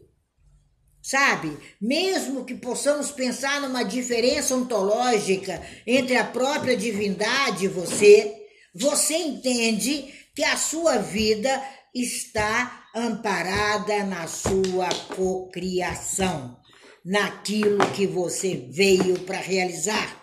Sabe? 1.02 1.56
Mesmo 1.80 2.44
que 2.44 2.54
possamos 2.54 3.10
pensar 3.10 3.60
numa 3.60 3.82
diferença 3.82 4.54
ontológica 4.54 5.62
entre 5.86 6.16
a 6.16 6.24
própria 6.24 6.76
divindade 6.76 7.66
e 7.66 7.68
você, 7.68 8.34
você 8.74 9.14
entende 9.14 10.12
que 10.34 10.42
a 10.42 10.56
sua 10.56 10.96
vida 10.96 11.62
está 11.94 12.86
amparada 12.94 14.02
na 14.04 14.26
sua 14.26 14.88
cocriação, 15.14 16.58
naquilo 17.04 17.78
que 17.92 18.06
você 18.06 18.66
veio 18.70 19.18
para 19.20 19.38
realizar. 19.38 20.22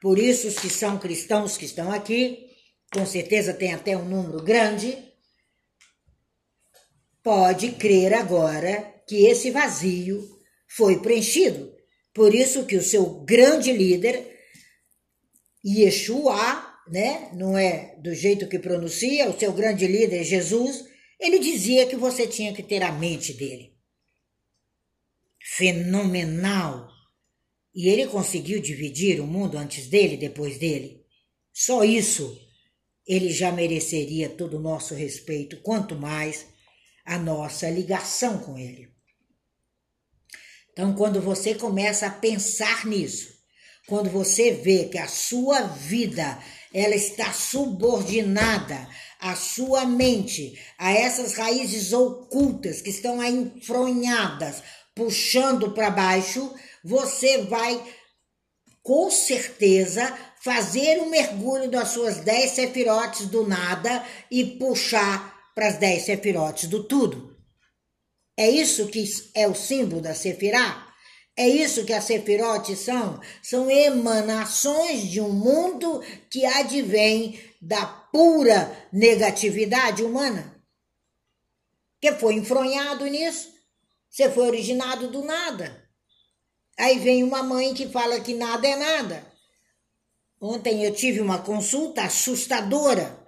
Por 0.00 0.18
isso, 0.18 0.48
os 0.48 0.58
que 0.58 0.70
são 0.70 0.98
cristãos 0.98 1.56
que 1.56 1.64
estão 1.64 1.90
aqui, 1.90 2.46
com 2.92 3.04
certeza 3.04 3.52
tem 3.52 3.74
até 3.74 3.96
um 3.96 4.04
número 4.04 4.42
grande, 4.42 4.96
pode 7.22 7.72
crer 7.72 8.14
agora 8.14 9.02
que 9.06 9.26
esse 9.26 9.50
vazio 9.50 10.26
foi 10.68 11.00
preenchido. 11.00 11.74
Por 12.14 12.34
isso 12.34 12.64
que 12.64 12.76
o 12.76 12.82
seu 12.82 13.24
grande 13.24 13.72
líder, 13.72 14.38
Yeshua, 15.64 16.64
né? 16.88 17.30
Não 17.34 17.56
é 17.56 17.96
do 17.98 18.14
jeito 18.14 18.48
que 18.48 18.58
pronuncia, 18.58 19.28
o 19.28 19.38
seu 19.38 19.52
grande 19.52 19.86
líder, 19.86 20.24
Jesus, 20.24 20.84
ele 21.18 21.38
dizia 21.38 21.86
que 21.86 21.96
você 21.96 22.26
tinha 22.26 22.52
que 22.52 22.62
ter 22.62 22.82
a 22.82 22.92
mente 22.92 23.32
dele. 23.34 23.69
Fenomenal. 25.42 26.88
E 27.74 27.88
ele 27.88 28.06
conseguiu 28.06 28.60
dividir 28.60 29.20
o 29.20 29.26
mundo 29.26 29.56
antes 29.56 29.86
dele 29.86 30.16
depois 30.16 30.58
dele. 30.58 31.04
Só 31.52 31.84
isso 31.84 32.38
ele 33.06 33.32
já 33.32 33.50
mereceria 33.50 34.28
todo 34.28 34.56
o 34.56 34.60
nosso 34.60 34.94
respeito, 34.94 35.60
quanto 35.62 35.96
mais 35.96 36.46
a 37.04 37.18
nossa 37.18 37.68
ligação 37.68 38.38
com 38.38 38.56
ele. 38.56 38.88
Então, 40.72 40.94
quando 40.94 41.20
você 41.20 41.54
começa 41.54 42.06
a 42.06 42.10
pensar 42.10 42.86
nisso, 42.86 43.34
quando 43.86 44.08
você 44.08 44.52
vê 44.52 44.84
que 44.84 44.98
a 44.98 45.08
sua 45.08 45.62
vida 45.62 46.40
ela 46.72 46.94
está 46.94 47.32
subordinada 47.32 48.88
à 49.18 49.34
sua 49.34 49.84
mente, 49.84 50.56
a 50.78 50.92
essas 50.92 51.34
raízes 51.34 51.92
ocultas 51.92 52.80
que 52.80 52.90
estão 52.90 53.20
aí 53.20 53.34
enfronhadas, 53.34 54.62
puxando 54.94 55.72
para 55.72 55.90
baixo, 55.90 56.54
você 56.84 57.42
vai 57.42 57.82
com 58.82 59.10
certeza 59.10 60.16
fazer 60.42 61.00
um 61.00 61.10
mergulho 61.10 61.70
das 61.70 61.88
suas 61.88 62.18
dez 62.18 62.52
sefirotes 62.52 63.26
do 63.26 63.46
nada 63.46 64.04
e 64.30 64.44
puxar 64.58 65.52
para 65.54 65.68
as 65.68 65.76
dez 65.76 66.04
sefirotes 66.04 66.68
do 66.68 66.84
tudo. 66.84 67.36
É 68.36 68.48
isso 68.48 68.86
que 68.86 69.04
é 69.34 69.46
o 69.46 69.54
símbolo 69.54 70.00
da 70.00 70.14
sefirá? 70.14 70.86
É 71.36 71.46
isso 71.48 71.84
que 71.84 71.92
as 71.92 72.04
sefirotes 72.04 72.78
são? 72.80 73.20
São 73.42 73.70
emanações 73.70 75.02
de 75.02 75.20
um 75.20 75.30
mundo 75.30 76.02
que 76.30 76.44
advém 76.44 77.38
da 77.60 77.84
pura 77.86 78.88
negatividade 78.92 80.02
humana. 80.02 80.54
Que 82.00 82.12
foi 82.12 82.34
enfronhado 82.34 83.06
nisso. 83.06 83.52
Você 84.10 84.28
foi 84.28 84.48
originado 84.48 85.08
do 85.08 85.22
nada. 85.22 85.88
Aí 86.76 86.98
vem 86.98 87.22
uma 87.22 87.42
mãe 87.42 87.72
que 87.72 87.88
fala 87.88 88.20
que 88.20 88.34
nada 88.34 88.66
é 88.66 88.74
nada. 88.74 89.32
Ontem 90.40 90.84
eu 90.84 90.92
tive 90.92 91.20
uma 91.20 91.38
consulta 91.42 92.02
assustadora. 92.02 93.20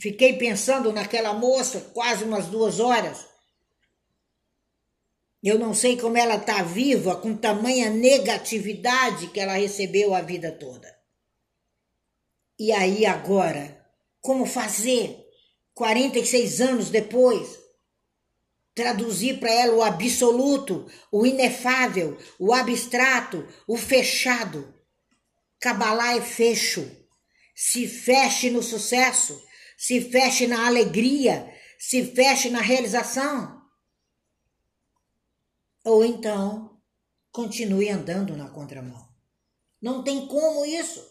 Fiquei 0.00 0.38
pensando 0.38 0.92
naquela 0.92 1.34
moça 1.34 1.90
quase 1.92 2.24
umas 2.24 2.46
duas 2.46 2.80
horas. 2.80 3.28
Eu 5.42 5.58
não 5.58 5.72
sei 5.72 5.96
como 5.98 6.16
ela 6.16 6.36
está 6.36 6.62
viva 6.62 7.16
com 7.16 7.36
tamanha 7.36 7.90
negatividade 7.90 9.28
que 9.28 9.38
ela 9.38 9.54
recebeu 9.54 10.14
a 10.14 10.20
vida 10.20 10.50
toda. 10.50 10.98
E 12.58 12.72
aí 12.72 13.06
agora, 13.06 13.86
como 14.20 14.44
fazer? 14.44 15.16
46 15.74 16.60
anos 16.60 16.90
depois, 16.90 17.59
traduzir 18.74 19.38
para 19.38 19.50
ela 19.50 19.74
o 19.74 19.82
absoluto, 19.82 20.90
o 21.10 21.26
inefável, 21.26 22.16
o 22.38 22.52
abstrato, 22.52 23.46
o 23.66 23.76
fechado. 23.76 24.74
Cabalá 25.58 26.16
é 26.16 26.20
fecho. 26.20 26.90
Se 27.54 27.86
feche 27.86 28.50
no 28.50 28.62
sucesso, 28.62 29.42
se 29.76 30.00
feche 30.00 30.46
na 30.46 30.66
alegria, 30.66 31.52
se 31.78 32.04
feche 32.14 32.48
na 32.48 32.60
realização. 32.60 33.60
Ou 35.84 36.04
então, 36.04 36.78
continue 37.30 37.88
andando 37.90 38.36
na 38.36 38.48
contramão. 38.48 39.08
Não 39.80 40.02
tem 40.02 40.26
como 40.26 40.64
isso. 40.64 41.06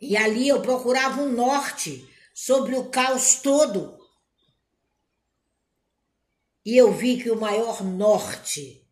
E 0.00 0.16
ali 0.16 0.48
eu 0.48 0.62
procurava 0.62 1.20
um 1.20 1.32
norte 1.32 2.08
sobre 2.34 2.74
o 2.74 2.88
caos 2.90 3.36
todo. 3.36 3.99
E 6.64 6.76
eu 6.76 6.92
vi 6.92 7.22
que 7.22 7.30
o 7.30 7.40
maior 7.40 7.82
norte 7.82 8.86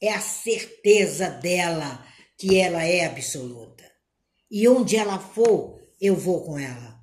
é 0.00 0.12
a 0.12 0.20
certeza 0.20 1.30
dela 1.30 2.04
que 2.36 2.58
ela 2.58 2.82
é 2.82 3.04
absoluta. 3.04 3.84
E 4.50 4.68
onde 4.68 4.96
ela 4.96 5.18
for, 5.18 5.80
eu 6.00 6.16
vou 6.16 6.44
com 6.44 6.58
ela. 6.58 7.00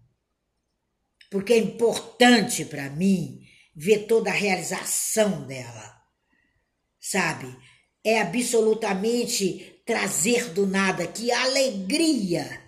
Porque 1.31 1.53
é 1.53 1.57
importante 1.57 2.65
para 2.65 2.89
mim 2.89 3.39
ver 3.75 4.05
toda 4.07 4.29
a 4.29 4.33
realização 4.33 5.47
dela. 5.47 5.95
Sabe? 6.99 7.55
É 8.03 8.19
absolutamente 8.19 9.81
trazer 9.85 10.49
do 10.49 10.67
nada, 10.67 11.07
que 11.07 11.31
alegria 11.31 12.61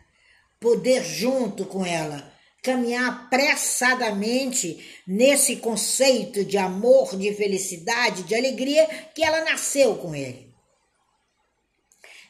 poder 0.59 1.03
junto 1.03 1.65
com 1.65 1.85
ela 1.85 2.30
caminhar 2.61 3.07
apressadamente 3.07 5.01
nesse 5.07 5.57
conceito 5.57 6.45
de 6.45 6.57
amor, 6.57 7.17
de 7.17 7.33
felicidade, 7.33 8.23
de 8.23 8.35
alegria 8.35 8.87
que 9.15 9.23
ela 9.23 9.43
nasceu 9.43 9.95
com 9.97 10.13
ele. 10.13 10.51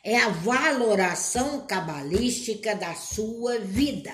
É 0.03 0.17
a 0.17 0.29
valoração 0.29 1.67
cabalística 1.67 2.75
da 2.75 2.95
sua 2.95 3.59
vida. 3.59 4.13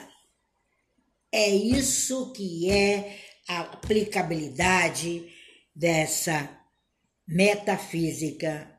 É 1.31 1.49
isso 1.49 2.33
que 2.33 2.69
é 2.69 3.19
a 3.47 3.61
aplicabilidade 3.61 5.31
dessa 5.73 6.49
metafísica 7.27 8.77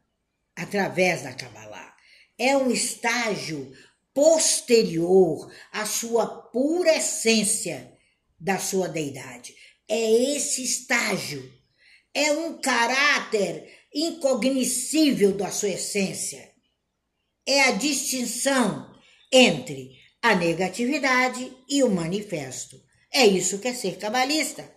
através 0.57 1.22
da 1.22 1.33
Kabbalah. 1.33 1.94
É 2.37 2.57
um 2.57 2.70
estágio 2.70 3.72
posterior 4.14 5.53
à 5.73 5.87
sua 5.87 6.27
pura 6.27 6.97
essência 6.97 7.92
da 8.38 8.59
sua 8.59 8.88
deidade. 8.88 9.55
É 9.88 10.35
esse 10.35 10.62
estágio. 10.62 11.53
É 12.14 12.33
um 12.33 12.61
caráter 12.61 13.68
incognoscível 13.94 15.33
da 15.33 15.51
sua 15.51 15.71
essência. 15.71 16.53
É 17.47 17.61
a 17.62 17.71
distinção 17.73 18.94
entre 19.33 19.97
a 20.23 20.35
negatividade 20.35 21.57
e 21.68 21.83
o 21.83 21.90
manifesto. 21.90 22.83
É 23.12 23.27
isso 23.27 23.59
que 23.59 23.68
é 23.68 23.75
ser 23.75 23.97
cabalista. 23.99 24.71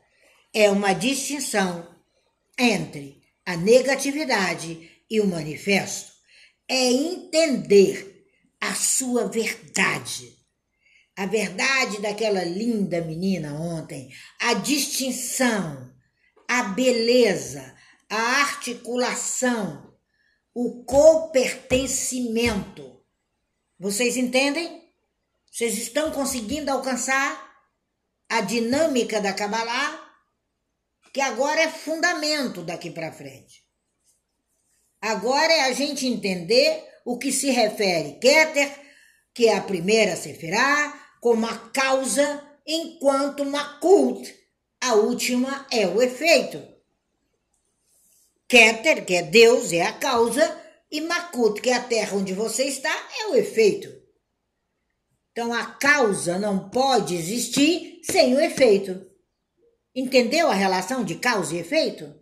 É 0.54 0.70
uma 0.70 0.94
distinção 0.94 1.88
entre 2.58 3.22
a 3.46 3.58
negatividade 3.58 4.90
e 5.10 5.20
o 5.20 5.28
manifesto. 5.28 6.12
É 6.68 6.86
entender 6.86 8.11
a 8.62 8.74
sua 8.74 9.28
verdade. 9.28 10.40
A 11.18 11.26
verdade 11.26 12.00
daquela 12.00 12.46
linda 12.46 13.02
menina 13.02 13.54
ontem, 13.54 14.10
a 14.40 14.54
distinção, 14.54 15.94
a 16.48 16.64
beleza, 16.64 17.76
a 18.10 18.42
articulação 18.42 19.92
o 20.54 20.84
copertencimento. 20.84 23.02
Vocês 23.80 24.18
entendem? 24.18 24.94
Vocês 25.50 25.78
estão 25.78 26.12
conseguindo 26.12 26.70
alcançar 26.72 27.50
a 28.30 28.42
dinâmica 28.42 29.22
da 29.22 29.34
Kabbalah, 29.34 30.00
que 31.14 31.22
agora 31.22 31.62
é 31.62 31.70
fundamento 31.70 32.64
daqui 32.64 32.92
para 32.92 33.12
frente. 33.12 33.66
Agora 35.02 35.52
é 35.52 35.64
a 35.64 35.74
gente 35.74 36.06
entender 36.06 36.88
o 37.06 37.18
que 37.18 37.32
se 37.32 37.50
refere 37.50 38.20
Keter, 38.20 38.72
que 39.34 39.48
é 39.48 39.58
a 39.58 39.62
primeira 39.62 40.16
Sefirah, 40.16 40.94
como 41.20 41.46
a 41.46 41.58
causa, 41.70 42.44
enquanto 42.66 43.46
Makut, 43.46 44.34
a 44.82 44.96
última, 44.96 45.68
é 45.72 45.88
o 45.88 46.02
efeito. 46.02 46.62
Keter, 48.48 49.06
que 49.06 49.16
é 49.16 49.24
Deus, 49.24 49.72
é 49.72 49.84
a 49.84 49.94
causa, 49.94 50.60
e 50.92 51.00
Makut, 51.02 51.62
que 51.62 51.70
é 51.70 51.76
a 51.76 51.84
terra 51.84 52.18
onde 52.18 52.34
você 52.34 52.66
está, 52.66 52.94
é 53.20 53.28
o 53.28 53.36
efeito. 53.36 54.02
Então 55.32 55.54
a 55.54 55.66
causa 55.66 56.38
não 56.38 56.70
pode 56.70 57.16
existir 57.16 58.02
sem 58.04 58.36
o 58.36 58.40
efeito. 58.40 59.10
Entendeu 59.96 60.50
a 60.50 60.54
relação 60.54 61.04
de 61.04 61.16
causa 61.16 61.56
e 61.56 61.60
efeito? 61.60 62.14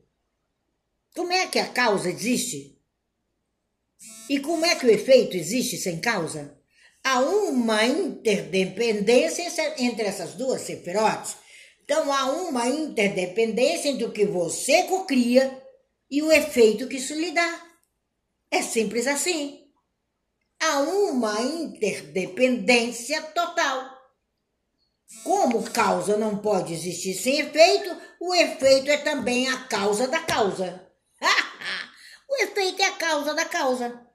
Como 1.15 1.31
é 1.33 1.47
que 1.47 1.57
a 1.57 1.67
causa 1.67 2.09
existe? 2.09 2.78
E 4.29 4.39
como 4.39 4.63
é 4.63 4.75
que 4.75 4.85
o 4.85 4.91
efeito 4.91 5.35
existe 5.35 5.75
sem 5.75 5.99
causa? 5.99 6.55
Há 7.03 7.19
uma 7.19 7.83
interdependência 7.83 9.43
entre 9.79 10.05
essas 10.05 10.35
duas 10.35 10.61
sefirotes. 10.61 11.35
Então 11.83 12.13
há 12.13 12.25
uma 12.31 12.67
interdependência 12.67 13.89
entre 13.89 14.05
o 14.05 14.11
que 14.11 14.25
você 14.25 14.83
cocria 14.83 15.59
e 16.11 16.21
o 16.21 16.31
efeito 16.31 16.87
que 16.87 16.97
isso 16.97 17.15
lhe 17.15 17.31
dá. 17.31 17.65
É 18.51 18.61
simples 18.61 19.07
assim. 19.07 19.65
Há 20.61 20.81
uma 20.81 21.41
interdependência 21.41 23.23
total. 23.23 23.97
Como 25.23 25.63
causa 25.71 26.17
não 26.17 26.37
pode 26.37 26.73
existir 26.73 27.15
sem 27.15 27.39
efeito, 27.39 27.97
o 28.19 28.35
efeito 28.35 28.91
é 28.91 28.97
também 28.97 29.49
a 29.49 29.63
causa 29.63 30.07
da 30.07 30.19
causa. 30.19 30.87
o 32.29 32.43
efeito 32.43 32.79
é 32.83 32.85
a 32.85 32.91
causa 32.91 33.33
da 33.33 33.45
causa. 33.45 34.08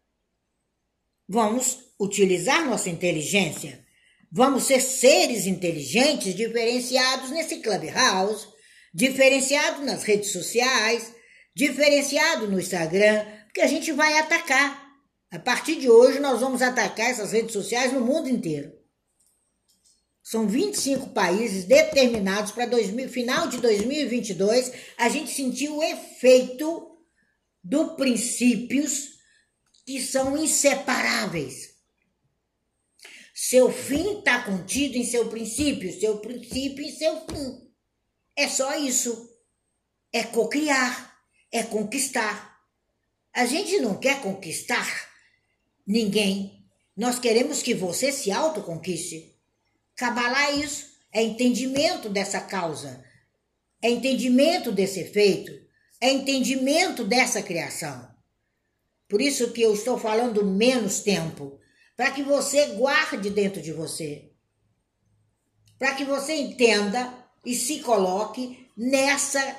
Vamos 1.28 1.78
utilizar 1.98 2.66
nossa 2.66 2.90
inteligência. 2.90 3.84
Vamos 4.30 4.64
ser 4.64 4.80
seres 4.80 5.46
inteligentes 5.46 6.34
diferenciados 6.34 7.30
nesse 7.30 7.60
Clubhouse, 7.60 8.48
diferenciados 8.92 9.84
nas 9.84 10.02
redes 10.02 10.32
sociais, 10.32 11.14
diferenciado 11.54 12.48
no 12.48 12.60
Instagram, 12.60 13.24
porque 13.44 13.60
a 13.60 13.66
gente 13.66 13.92
vai 13.92 14.18
atacar. 14.18 14.84
A 15.30 15.38
partir 15.38 15.76
de 15.76 15.88
hoje, 15.88 16.20
nós 16.20 16.40
vamos 16.40 16.62
atacar 16.62 17.10
essas 17.10 17.32
redes 17.32 17.52
sociais 17.52 17.92
no 17.92 18.00
mundo 18.00 18.28
inteiro. 18.28 18.72
São 20.22 20.48
25 20.48 21.10
países 21.10 21.64
determinados 21.64 22.50
para 22.50 22.68
final 23.08 23.46
de 23.46 23.58
2022 23.58 24.72
a 24.96 25.08
gente 25.08 25.30
sentir 25.30 25.68
o 25.68 25.82
efeito 25.82 26.98
dos 27.62 27.92
princípios 27.94 29.13
que 29.85 30.03
são 30.03 30.37
inseparáveis. 30.37 31.75
Seu 33.35 33.73
fim 33.73 34.18
está 34.18 34.42
contido 34.42 34.97
em 34.97 35.05
seu 35.05 35.29
princípio, 35.29 35.99
seu 35.99 36.18
princípio 36.18 36.85
em 36.85 36.92
seu 36.92 37.27
fim. 37.27 37.70
É 38.37 38.49
só 38.49 38.77
isso. 38.77 39.31
É 40.12 40.23
cocriar 40.23 41.14
é 41.55 41.62
conquistar. 41.62 42.59
A 43.33 43.47
gente 43.47 43.79
não 43.79 43.97
quer 43.97 44.20
conquistar 44.20 45.09
ninguém. 45.87 46.66
Nós 46.97 47.20
queremos 47.20 47.62
que 47.62 47.73
você 47.73 48.11
se 48.11 48.33
autoconquiste. 48.33 49.33
Cabalá 49.94 50.51
é 50.51 50.57
isso, 50.57 50.87
é 51.12 51.23
entendimento 51.23 52.09
dessa 52.09 52.40
causa, 52.40 53.05
é 53.81 53.88
entendimento 53.88 54.73
desse 54.73 54.99
efeito, 54.99 55.53
é 56.01 56.11
entendimento 56.11 57.05
dessa 57.05 57.40
criação. 57.40 58.12
Por 59.09 59.21
isso 59.21 59.53
que 59.53 59.62
eu 59.62 59.75
estou 59.75 59.99
falando 59.99 60.45
menos 60.45 61.01
tempo, 61.01 61.59
para 61.97 62.11
que 62.11 62.23
você 62.23 62.67
guarde 62.75 63.31
dentro 63.31 63.61
de 63.62 63.73
você, 63.73 64.31
para 65.79 65.95
que 65.95 66.05
você 66.05 66.35
entenda 66.35 67.12
e 67.45 67.55
se 67.55 67.81
coloque 67.81 68.69
nessa 68.77 69.57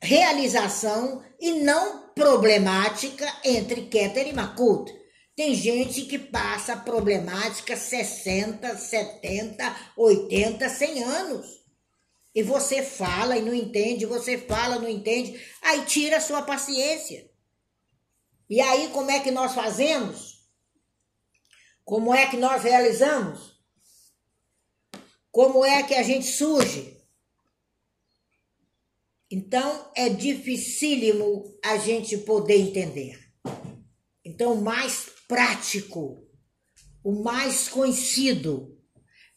realização 0.00 1.22
e 1.38 1.52
não 1.52 2.08
problemática 2.14 3.26
entre 3.44 3.82
Keter 3.82 4.26
e 4.26 4.32
Makut. 4.32 4.92
Tem 5.36 5.54
gente 5.54 6.02
que 6.02 6.18
passa 6.18 6.76
problemática 6.76 7.76
60, 7.76 8.76
70, 8.76 9.76
80, 9.96 10.68
100 10.68 11.02
anos. 11.02 11.46
E 12.34 12.42
você 12.42 12.82
fala 12.82 13.36
e 13.36 13.42
não 13.42 13.54
entende, 13.54 14.06
você 14.06 14.38
fala, 14.38 14.78
não 14.78 14.88
entende, 14.88 15.40
aí 15.62 15.84
tira 15.84 16.18
a 16.18 16.20
sua 16.20 16.42
paciência. 16.42 17.29
E 18.50 18.60
aí 18.60 18.88
como 18.88 19.10
é 19.10 19.20
que 19.20 19.30
nós 19.30 19.54
fazemos? 19.54 20.44
Como 21.84 22.12
é 22.12 22.28
que 22.28 22.36
nós 22.36 22.62
realizamos? 22.64 23.58
Como 25.30 25.64
é 25.64 25.84
que 25.84 25.94
a 25.94 26.02
gente 26.02 26.26
surge? 26.26 27.00
Então 29.30 29.90
é 29.94 30.08
dificílimo 30.08 31.56
a 31.64 31.76
gente 31.76 32.18
poder 32.18 32.56
entender. 32.56 33.30
Então, 34.24 34.54
o 34.54 34.62
mais 34.62 35.06
prático, 35.28 36.26
o 37.04 37.22
mais 37.22 37.68
conhecido 37.68 38.76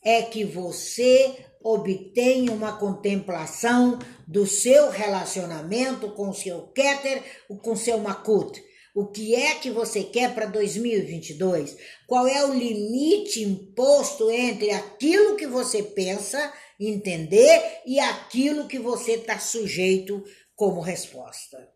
é 0.03 0.21
que 0.23 0.43
você 0.43 1.45
obtenha 1.61 2.51
uma 2.51 2.77
contemplação 2.77 3.99
do 4.27 4.47
seu 4.47 4.89
relacionamento 4.89 6.11
com 6.11 6.29
o 6.29 6.33
seu 6.33 6.67
Keter, 6.67 7.23
com 7.61 7.71
o 7.71 7.77
seu 7.77 7.97
Makut. 7.99 8.61
O 8.93 9.07
que 9.07 9.33
é 9.33 9.55
que 9.55 9.71
você 9.71 10.03
quer 10.03 10.35
para 10.35 10.45
2022? 10.45 11.75
Qual 12.05 12.27
é 12.27 12.45
o 12.45 12.53
limite 12.53 13.41
imposto 13.41 14.29
entre 14.29 14.69
aquilo 14.69 15.35
que 15.35 15.47
você 15.47 15.81
pensa 15.81 16.53
entender 16.79 17.81
e 17.85 17.99
aquilo 17.99 18.67
que 18.67 18.79
você 18.79 19.13
está 19.13 19.39
sujeito 19.39 20.23
como 20.55 20.81
resposta. 20.81 21.69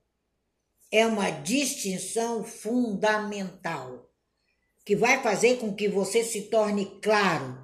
É 0.91 1.05
uma 1.05 1.29
distinção 1.29 2.43
fundamental 2.43 4.09
que 4.85 4.95
vai 4.95 5.21
fazer 5.21 5.57
com 5.57 5.73
que 5.73 5.87
você 5.87 6.23
se 6.23 6.43
torne 6.43 6.85
claro, 7.01 7.57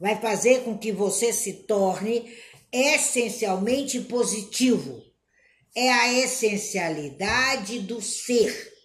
vai 0.00 0.20
fazer 0.20 0.64
com 0.64 0.76
que 0.76 0.90
você 0.90 1.32
se 1.32 1.52
torne 1.52 2.36
essencialmente 2.72 4.00
positivo. 4.00 5.02
É 5.74 5.90
a 5.90 6.12
essencialidade 6.12 7.78
do 7.80 8.00
ser, 8.00 8.75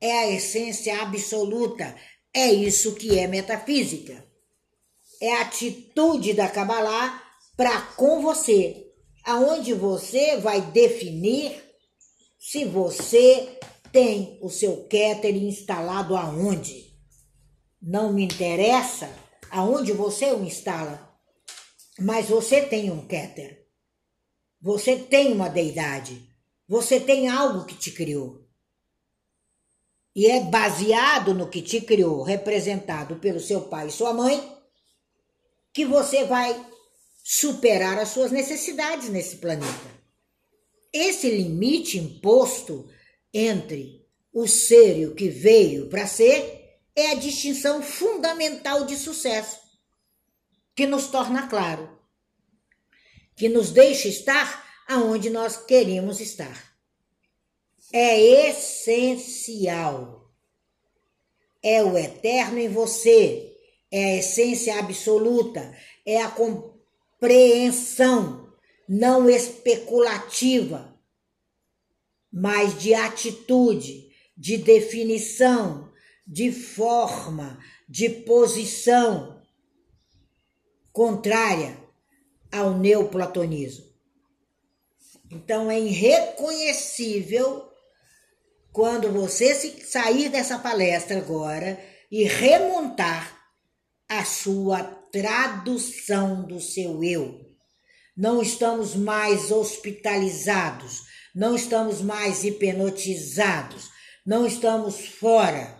é 0.00 0.12
a 0.18 0.30
essência 0.30 1.00
absoluta, 1.02 1.96
é 2.32 2.52
isso 2.52 2.94
que 2.94 3.18
é 3.18 3.26
metafísica. 3.26 4.26
É 5.20 5.34
a 5.36 5.42
atitude 5.42 6.34
da 6.34 6.48
Kabbalah 6.48 7.22
para 7.56 7.80
com 7.96 8.22
você, 8.22 8.86
aonde 9.24 9.74
você 9.74 10.36
vai 10.36 10.60
definir 10.60 11.60
se 12.38 12.64
você 12.64 13.58
tem 13.90 14.38
o 14.40 14.48
seu 14.48 14.84
Keter 14.86 15.34
instalado 15.34 16.16
aonde. 16.16 16.94
Não 17.82 18.12
me 18.12 18.24
interessa 18.24 19.12
aonde 19.50 19.92
você 19.92 20.32
o 20.32 20.44
instala, 20.44 21.12
mas 21.98 22.28
você 22.28 22.62
tem 22.62 22.90
um 22.90 23.06
Keter. 23.06 23.66
Você 24.60 24.96
tem 24.96 25.32
uma 25.32 25.48
deidade. 25.48 26.28
Você 26.68 27.00
tem 27.00 27.28
algo 27.28 27.64
que 27.64 27.74
te 27.74 27.90
criou. 27.90 28.47
E 30.14 30.26
é 30.26 30.40
baseado 30.40 31.34
no 31.34 31.48
que 31.48 31.62
te 31.62 31.80
criou, 31.80 32.22
representado 32.22 33.16
pelo 33.16 33.40
seu 33.40 33.62
pai 33.62 33.88
e 33.88 33.92
sua 33.92 34.12
mãe, 34.12 34.56
que 35.72 35.84
você 35.84 36.24
vai 36.24 36.60
superar 37.22 37.98
as 37.98 38.08
suas 38.08 38.32
necessidades 38.32 39.08
nesse 39.08 39.36
planeta. 39.36 39.98
Esse 40.92 41.30
limite 41.30 41.98
imposto 41.98 42.88
entre 43.32 44.06
o 44.32 44.46
ser 44.46 44.98
e 44.98 45.06
o 45.06 45.14
que 45.14 45.28
veio 45.28 45.88
para 45.88 46.06
ser 46.06 46.80
é 46.96 47.12
a 47.12 47.14
distinção 47.14 47.82
fundamental 47.82 48.84
de 48.84 48.96
sucesso, 48.96 49.60
que 50.74 50.86
nos 50.86 51.08
torna 51.08 51.46
claro, 51.46 51.98
que 53.36 53.48
nos 53.48 53.70
deixa 53.70 54.08
estar 54.08 54.66
aonde 54.88 55.30
nós 55.30 55.56
queremos 55.56 56.20
estar. 56.20 56.67
É 57.92 58.48
essencial. 58.48 60.30
É 61.62 61.82
o 61.82 61.96
eterno 61.96 62.58
em 62.58 62.68
você, 62.68 63.56
é 63.90 64.04
a 64.04 64.16
essência 64.16 64.78
absoluta, 64.78 65.74
é 66.06 66.22
a 66.22 66.30
compreensão 66.30 68.48
não 68.88 69.28
especulativa, 69.28 70.96
mas 72.32 72.78
de 72.78 72.94
atitude, 72.94 74.08
de 74.36 74.56
definição, 74.56 75.90
de 76.26 76.52
forma, 76.52 77.58
de 77.88 78.08
posição 78.08 79.42
contrária 80.92 81.76
ao 82.52 82.78
neoplatonismo. 82.78 83.88
Então 85.30 85.70
é 85.70 85.78
irreconhecível 85.78 87.67
quando 88.72 89.10
você 89.10 89.54
sair 89.54 90.28
dessa 90.28 90.58
palestra 90.58 91.18
agora 91.18 91.78
e 92.10 92.24
remontar 92.24 93.36
a 94.08 94.24
sua 94.24 94.82
tradução 94.82 96.46
do 96.46 96.60
seu 96.60 97.02
eu. 97.02 97.46
Não 98.16 98.42
estamos 98.42 98.94
mais 98.94 99.50
hospitalizados, 99.50 101.02
não 101.34 101.54
estamos 101.54 102.00
mais 102.00 102.42
hipnotizados, 102.44 103.90
não 104.26 104.46
estamos 104.46 105.06
fora. 105.06 105.78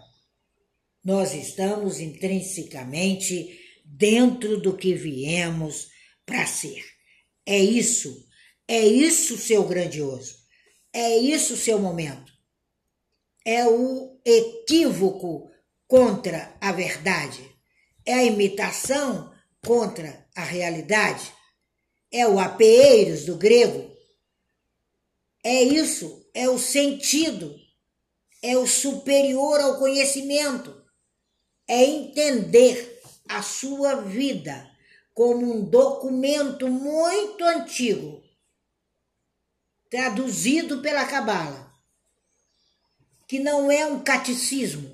Nós 1.05 1.35
estamos 1.35 2.01
intrinsecamente 2.01 3.59
dentro 3.85 4.61
do 4.61 4.77
que 4.77 4.95
viemos 4.95 5.89
para 6.25 6.47
ser. 6.47 6.85
É 7.47 7.59
isso, 7.59 8.27
é 8.69 8.87
isso 8.87 9.39
seu 9.39 9.65
grandioso, 9.67 10.37
é 10.93 11.17
isso 11.17 11.57
seu 11.57 11.79
momento. 11.79 12.38
É 13.51 13.67
o 13.67 14.21
equívoco 14.27 15.51
contra 15.87 16.55
a 16.61 16.71
verdade, 16.71 17.51
é 18.05 18.13
a 18.13 18.23
imitação 18.23 19.33
contra 19.67 20.29
a 20.37 20.43
realidade, 20.43 21.33
é 22.13 22.29
o 22.29 22.39
apeeiros 22.39 23.25
do 23.25 23.37
grego. 23.37 23.91
É 25.43 25.63
isso, 25.63 26.29
é 26.35 26.47
o 26.51 26.59
sentido, 26.59 27.59
é 28.43 28.55
o 28.59 28.67
superior 28.67 29.61
ao 29.61 29.79
conhecimento, 29.79 30.85
é 31.67 31.83
entender 31.83 33.01
a 33.31 33.41
sua 33.41 33.95
vida 34.03 34.71
como 35.15 35.51
um 35.51 35.65
documento 35.65 36.69
muito 36.69 37.43
antigo, 37.45 38.23
traduzido 39.89 40.83
pela 40.83 41.07
Cabala, 41.07 41.68
que 43.29 43.39
não 43.39 43.71
é 43.71 43.87
um 43.87 44.01
catecismo, 44.01 44.91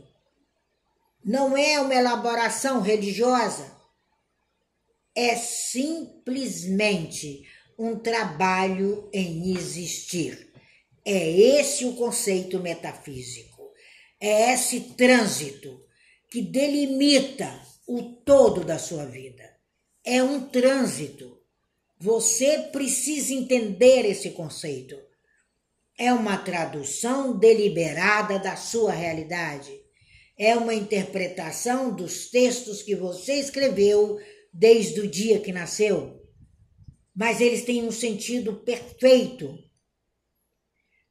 não 1.25 1.57
é 1.57 1.81
uma 1.81 1.95
elaboração 1.95 2.83
religiosa, 2.83 3.73
é 5.15 5.37
simplesmente 5.37 7.47
um 7.79 7.97
trabalho 7.97 9.09
em 9.13 9.55
existir. 9.55 10.53
É 11.05 11.31
esse 11.31 11.85
o 11.85 11.95
conceito 11.95 12.59
metafísico. 12.59 13.71
É 14.21 14.53
esse 14.53 14.81
trânsito 14.81 15.85
que 16.31 16.43
delimita 16.43 17.61
o 17.87 18.03
todo 18.03 18.65
da 18.65 18.79
sua 18.79 19.05
vida. 19.05 19.49
É 20.03 20.23
um 20.23 20.49
trânsito. 20.49 21.41
Você 21.99 22.59
precisa 22.73 23.33
entender 23.33 24.07
esse 24.07 24.31
conceito. 24.31 24.99
É 25.99 26.13
uma 26.13 26.37
tradução 26.37 27.39
deliberada 27.39 28.39
da 28.39 28.57
sua 28.57 28.93
realidade. 28.93 29.73
É 30.37 30.57
uma 30.57 30.75
interpretação 30.75 31.95
dos 31.95 32.29
textos 32.31 32.83
que 32.83 32.97
você 32.97 33.35
escreveu 33.35 34.19
desde 34.53 35.01
o 35.01 35.09
dia 35.09 35.41
que 35.41 35.53
nasceu. 35.53 36.21
Mas 37.15 37.41
eles 37.41 37.65
têm 37.65 37.85
um 37.85 37.93
sentido 37.93 38.55
perfeito. 38.65 39.57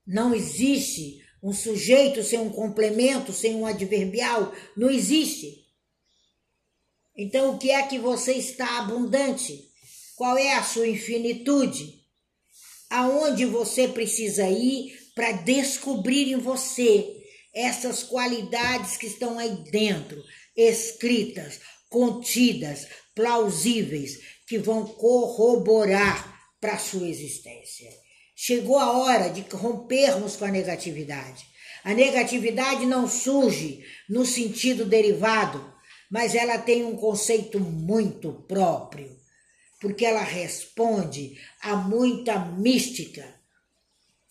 Não 0.05 0.35
existe 0.35 1.23
um 1.41 1.53
sujeito 1.53 2.21
sem 2.21 2.39
um 2.39 2.49
complemento, 2.49 3.31
sem 3.31 3.55
um 3.55 3.65
adverbial. 3.65 4.53
Não 4.75 4.89
existe. 4.89 5.63
Então, 7.15 7.55
o 7.55 7.57
que 7.57 7.71
é 7.71 7.87
que 7.87 7.99
você 7.99 8.33
está 8.33 8.79
abundante? 8.79 9.69
Qual 10.17 10.37
é 10.37 10.55
a 10.55 10.63
sua 10.63 10.87
infinitude? 10.87 12.02
Aonde 12.93 13.43
você 13.43 13.87
precisa 13.87 14.47
ir 14.47 14.93
para 15.15 15.31
descobrir 15.31 16.31
em 16.31 16.37
você 16.37 17.23
essas 17.51 18.03
qualidades 18.03 18.97
que 18.97 19.07
estão 19.07 19.39
aí 19.39 19.49
dentro, 19.71 20.23
escritas, 20.55 21.59
contidas, 21.89 22.87
plausíveis 23.15 24.19
que 24.47 24.59
vão 24.59 24.85
corroborar 24.85 26.39
para 26.61 26.73
a 26.73 26.77
sua 26.77 27.09
existência. 27.09 27.89
Chegou 28.35 28.77
a 28.77 28.95
hora 28.95 29.29
de 29.29 29.41
rompermos 29.55 30.35
com 30.35 30.45
a 30.45 30.51
negatividade. 30.51 31.43
A 31.83 31.95
negatividade 31.95 32.85
não 32.85 33.09
surge 33.09 33.83
no 34.07 34.23
sentido 34.23 34.85
derivado, 34.85 35.67
mas 36.11 36.35
ela 36.35 36.59
tem 36.59 36.85
um 36.85 36.95
conceito 36.95 37.59
muito 37.59 38.33
próprio, 38.47 39.22
porque 39.83 40.03
ela 40.03 40.23
responde 40.23 41.37
a 41.61 41.75
muita 41.75 42.39
mística, 42.39 43.23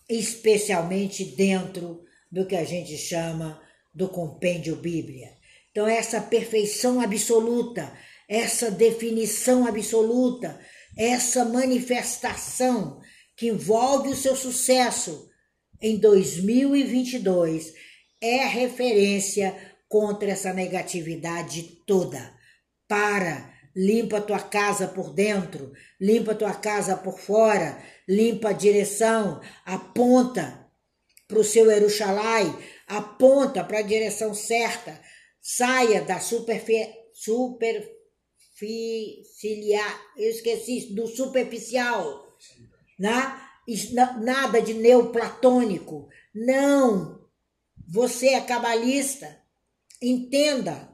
especialmente 0.08 1.24
dentro 1.24 2.02
do 2.28 2.44
que 2.44 2.56
a 2.56 2.64
gente 2.64 2.98
chama 2.98 3.62
do 3.94 4.08
compêndio 4.08 4.74
Bíblia. 4.74 5.36
Então, 5.70 5.86
essa 5.86 6.20
perfeição 6.20 7.00
absoluta 7.00 7.92
essa 8.32 8.70
definição 8.70 9.66
absoluta, 9.66 10.58
essa 10.96 11.44
manifestação 11.44 12.98
que 13.36 13.48
envolve 13.48 14.08
o 14.08 14.16
seu 14.16 14.34
sucesso 14.34 15.30
em 15.78 15.98
2022 15.98 17.74
é 18.22 18.46
referência 18.46 19.54
contra 19.86 20.30
essa 20.30 20.50
negatividade 20.50 21.82
toda. 21.86 22.32
Para, 22.88 23.51
limpa 23.74 24.20
tua 24.20 24.40
casa 24.40 24.88
por 24.88 25.12
dentro, 25.12 25.72
limpa 26.00 26.34
tua 26.34 26.54
casa 26.54 26.96
por 26.96 27.18
fora, 27.18 27.82
limpa 28.08 28.50
a 28.50 28.52
direção, 28.52 29.40
aponta 29.64 30.70
para 31.26 31.38
o 31.38 31.44
seu 31.44 31.70
Eruxalai, 31.70 32.46
aponta 32.86 33.64
para 33.64 33.78
a 33.78 33.82
direção 33.82 34.34
certa, 34.34 35.00
saia 35.40 36.02
da 36.02 36.20
superfe, 36.20 36.88
super 37.12 37.90
ciliar, 39.38 40.00
eu 40.16 40.30
esqueci, 40.30 40.94
do 40.94 41.06
superficial, 41.06 42.26
né? 42.98 43.40
nada 44.20 44.60
de 44.60 44.74
neoplatônico. 44.74 46.08
Não! 46.34 47.22
Você 47.88 48.28
é 48.28 48.40
cabalista. 48.40 49.40
Entenda 50.00 50.91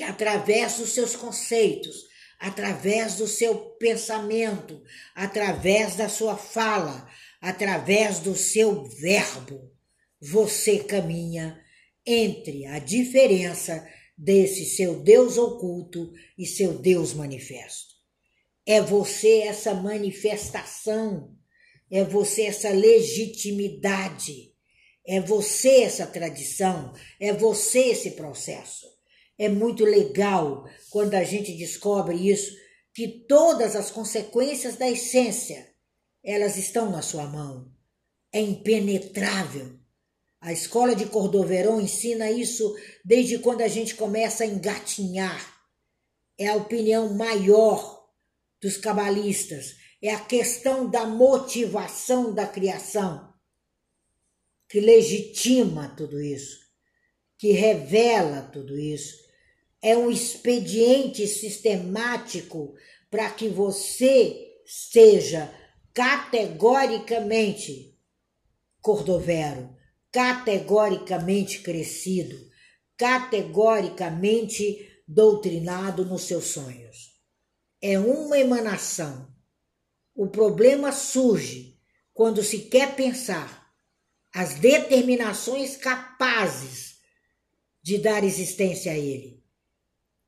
que 0.00 0.04
através 0.04 0.78
dos 0.78 0.94
seus 0.94 1.14
conceitos, 1.14 2.06
através 2.38 3.16
do 3.16 3.26
seu 3.26 3.54
pensamento, 3.78 4.82
através 5.14 5.94
da 5.94 6.08
sua 6.08 6.38
fala, 6.38 7.06
através 7.38 8.18
do 8.18 8.34
seu 8.34 8.84
verbo, 8.84 9.70
você 10.18 10.78
caminha 10.78 11.62
entre 12.06 12.64
a 12.64 12.78
diferença 12.78 13.86
desse 14.16 14.64
seu 14.64 15.02
Deus 15.02 15.36
oculto 15.36 16.14
e 16.38 16.46
seu 16.46 16.78
Deus 16.78 17.12
manifesto. 17.12 17.94
É 18.64 18.80
você 18.80 19.40
essa 19.40 19.74
manifestação, 19.74 21.36
é 21.90 22.02
você 22.04 22.44
essa 22.44 22.70
legitimidade, 22.70 24.54
é 25.06 25.20
você 25.20 25.82
essa 25.82 26.06
tradição, 26.06 26.94
é 27.20 27.34
você 27.34 27.90
esse 27.90 28.12
processo. 28.12 28.89
É 29.40 29.48
muito 29.48 29.84
legal 29.84 30.68
quando 30.90 31.14
a 31.14 31.24
gente 31.24 31.56
descobre 31.56 32.28
isso, 32.30 32.54
que 32.92 33.24
todas 33.26 33.74
as 33.74 33.90
consequências 33.90 34.76
da 34.76 34.90
essência, 34.90 35.66
elas 36.22 36.56
estão 36.56 36.90
na 36.90 37.00
sua 37.00 37.26
mão. 37.26 37.72
É 38.32 38.40
impenetrável 38.40 39.80
a 40.40 40.54
escola 40.54 40.96
de 40.96 41.04
Cordoverão 41.04 41.78
ensina 41.78 42.30
isso 42.30 42.74
desde 43.04 43.38
quando 43.38 43.60
a 43.60 43.68
gente 43.68 43.94
começa 43.94 44.42
a 44.42 44.46
engatinhar. 44.46 45.54
É 46.38 46.48
a 46.48 46.56
opinião 46.56 47.12
maior 47.12 48.08
dos 48.60 48.78
cabalistas, 48.78 49.76
é 50.00 50.14
a 50.14 50.24
questão 50.24 50.88
da 50.88 51.04
motivação 51.04 52.32
da 52.34 52.46
criação 52.46 53.28
que 54.66 54.80
legitima 54.80 55.94
tudo 55.94 56.18
isso, 56.20 56.58
que 57.36 57.52
revela 57.52 58.42
tudo 58.42 58.78
isso. 58.78 59.18
É 59.82 59.96
um 59.96 60.10
expediente 60.10 61.26
sistemático 61.26 62.74
para 63.10 63.30
que 63.30 63.48
você 63.48 64.48
seja 64.66 65.52
categoricamente 65.92 67.98
cordovero 68.80 69.80
categoricamente 70.12 71.60
crescido, 71.60 72.36
categoricamente 72.96 75.02
doutrinado 75.06 76.04
nos 76.04 76.22
seus 76.22 76.46
sonhos. 76.46 77.20
É 77.80 77.98
uma 77.98 78.38
emanação. 78.38 79.32
O 80.14 80.26
problema 80.26 80.92
surge 80.92 81.78
quando 82.12 82.42
se 82.42 82.62
quer 82.62 82.94
pensar 82.94 83.72
as 84.34 84.54
determinações 84.54 85.76
capazes 85.76 86.98
de 87.82 87.98
dar 87.98 88.22
existência 88.22 88.92
a 88.92 88.98
ele. 88.98 89.39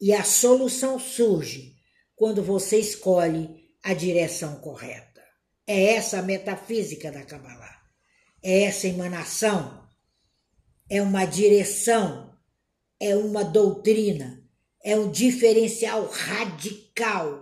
E 0.03 0.12
a 0.12 0.25
solução 0.25 0.99
surge 0.99 1.77
quando 2.17 2.43
você 2.43 2.77
escolhe 2.77 3.71
a 3.85 3.95
direção 3.95 4.57
correta. 4.57 5.23
É 5.65 5.95
essa 5.95 6.19
a 6.19 6.23
metafísica 6.23 7.12
da 7.12 7.23
Kabbalah. 7.23 7.81
É 8.43 8.65
essa 8.65 8.88
emanação. 8.88 9.88
É 10.91 11.01
uma 11.01 11.25
direção. 11.25 12.37
É 12.99 13.15
uma 13.15 13.45
doutrina. 13.45 14.43
É 14.83 14.99
um 14.99 15.09
diferencial 15.09 16.09
radical 16.09 17.41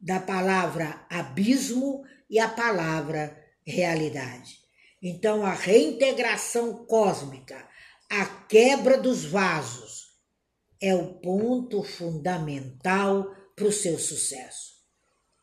da 0.00 0.20
palavra 0.20 1.04
abismo 1.10 2.04
e 2.30 2.38
a 2.38 2.48
palavra 2.48 3.36
realidade. 3.66 4.56
Então, 5.02 5.44
a 5.44 5.52
reintegração 5.52 6.86
cósmica, 6.86 7.68
a 8.08 8.24
quebra 8.24 8.96
dos 8.96 9.24
vasos, 9.24 9.89
é 10.80 10.94
o 10.94 11.14
ponto 11.20 11.82
fundamental 11.82 13.26
para 13.54 13.66
o 13.66 13.72
seu 13.72 13.98
sucesso. 13.98 14.70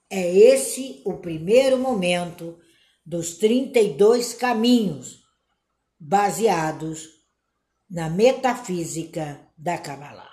É 0.10 0.34
esse 0.36 1.02
o 1.06 1.18
primeiro 1.18 1.78
momento 1.78 2.58
dos 3.06 3.38
32 3.38 4.34
caminhos 4.34 5.20
baseados 6.00 7.08
na 7.90 8.10
metafísica 8.10 9.48
da 9.58 9.78
Kabbalah. 9.78 10.27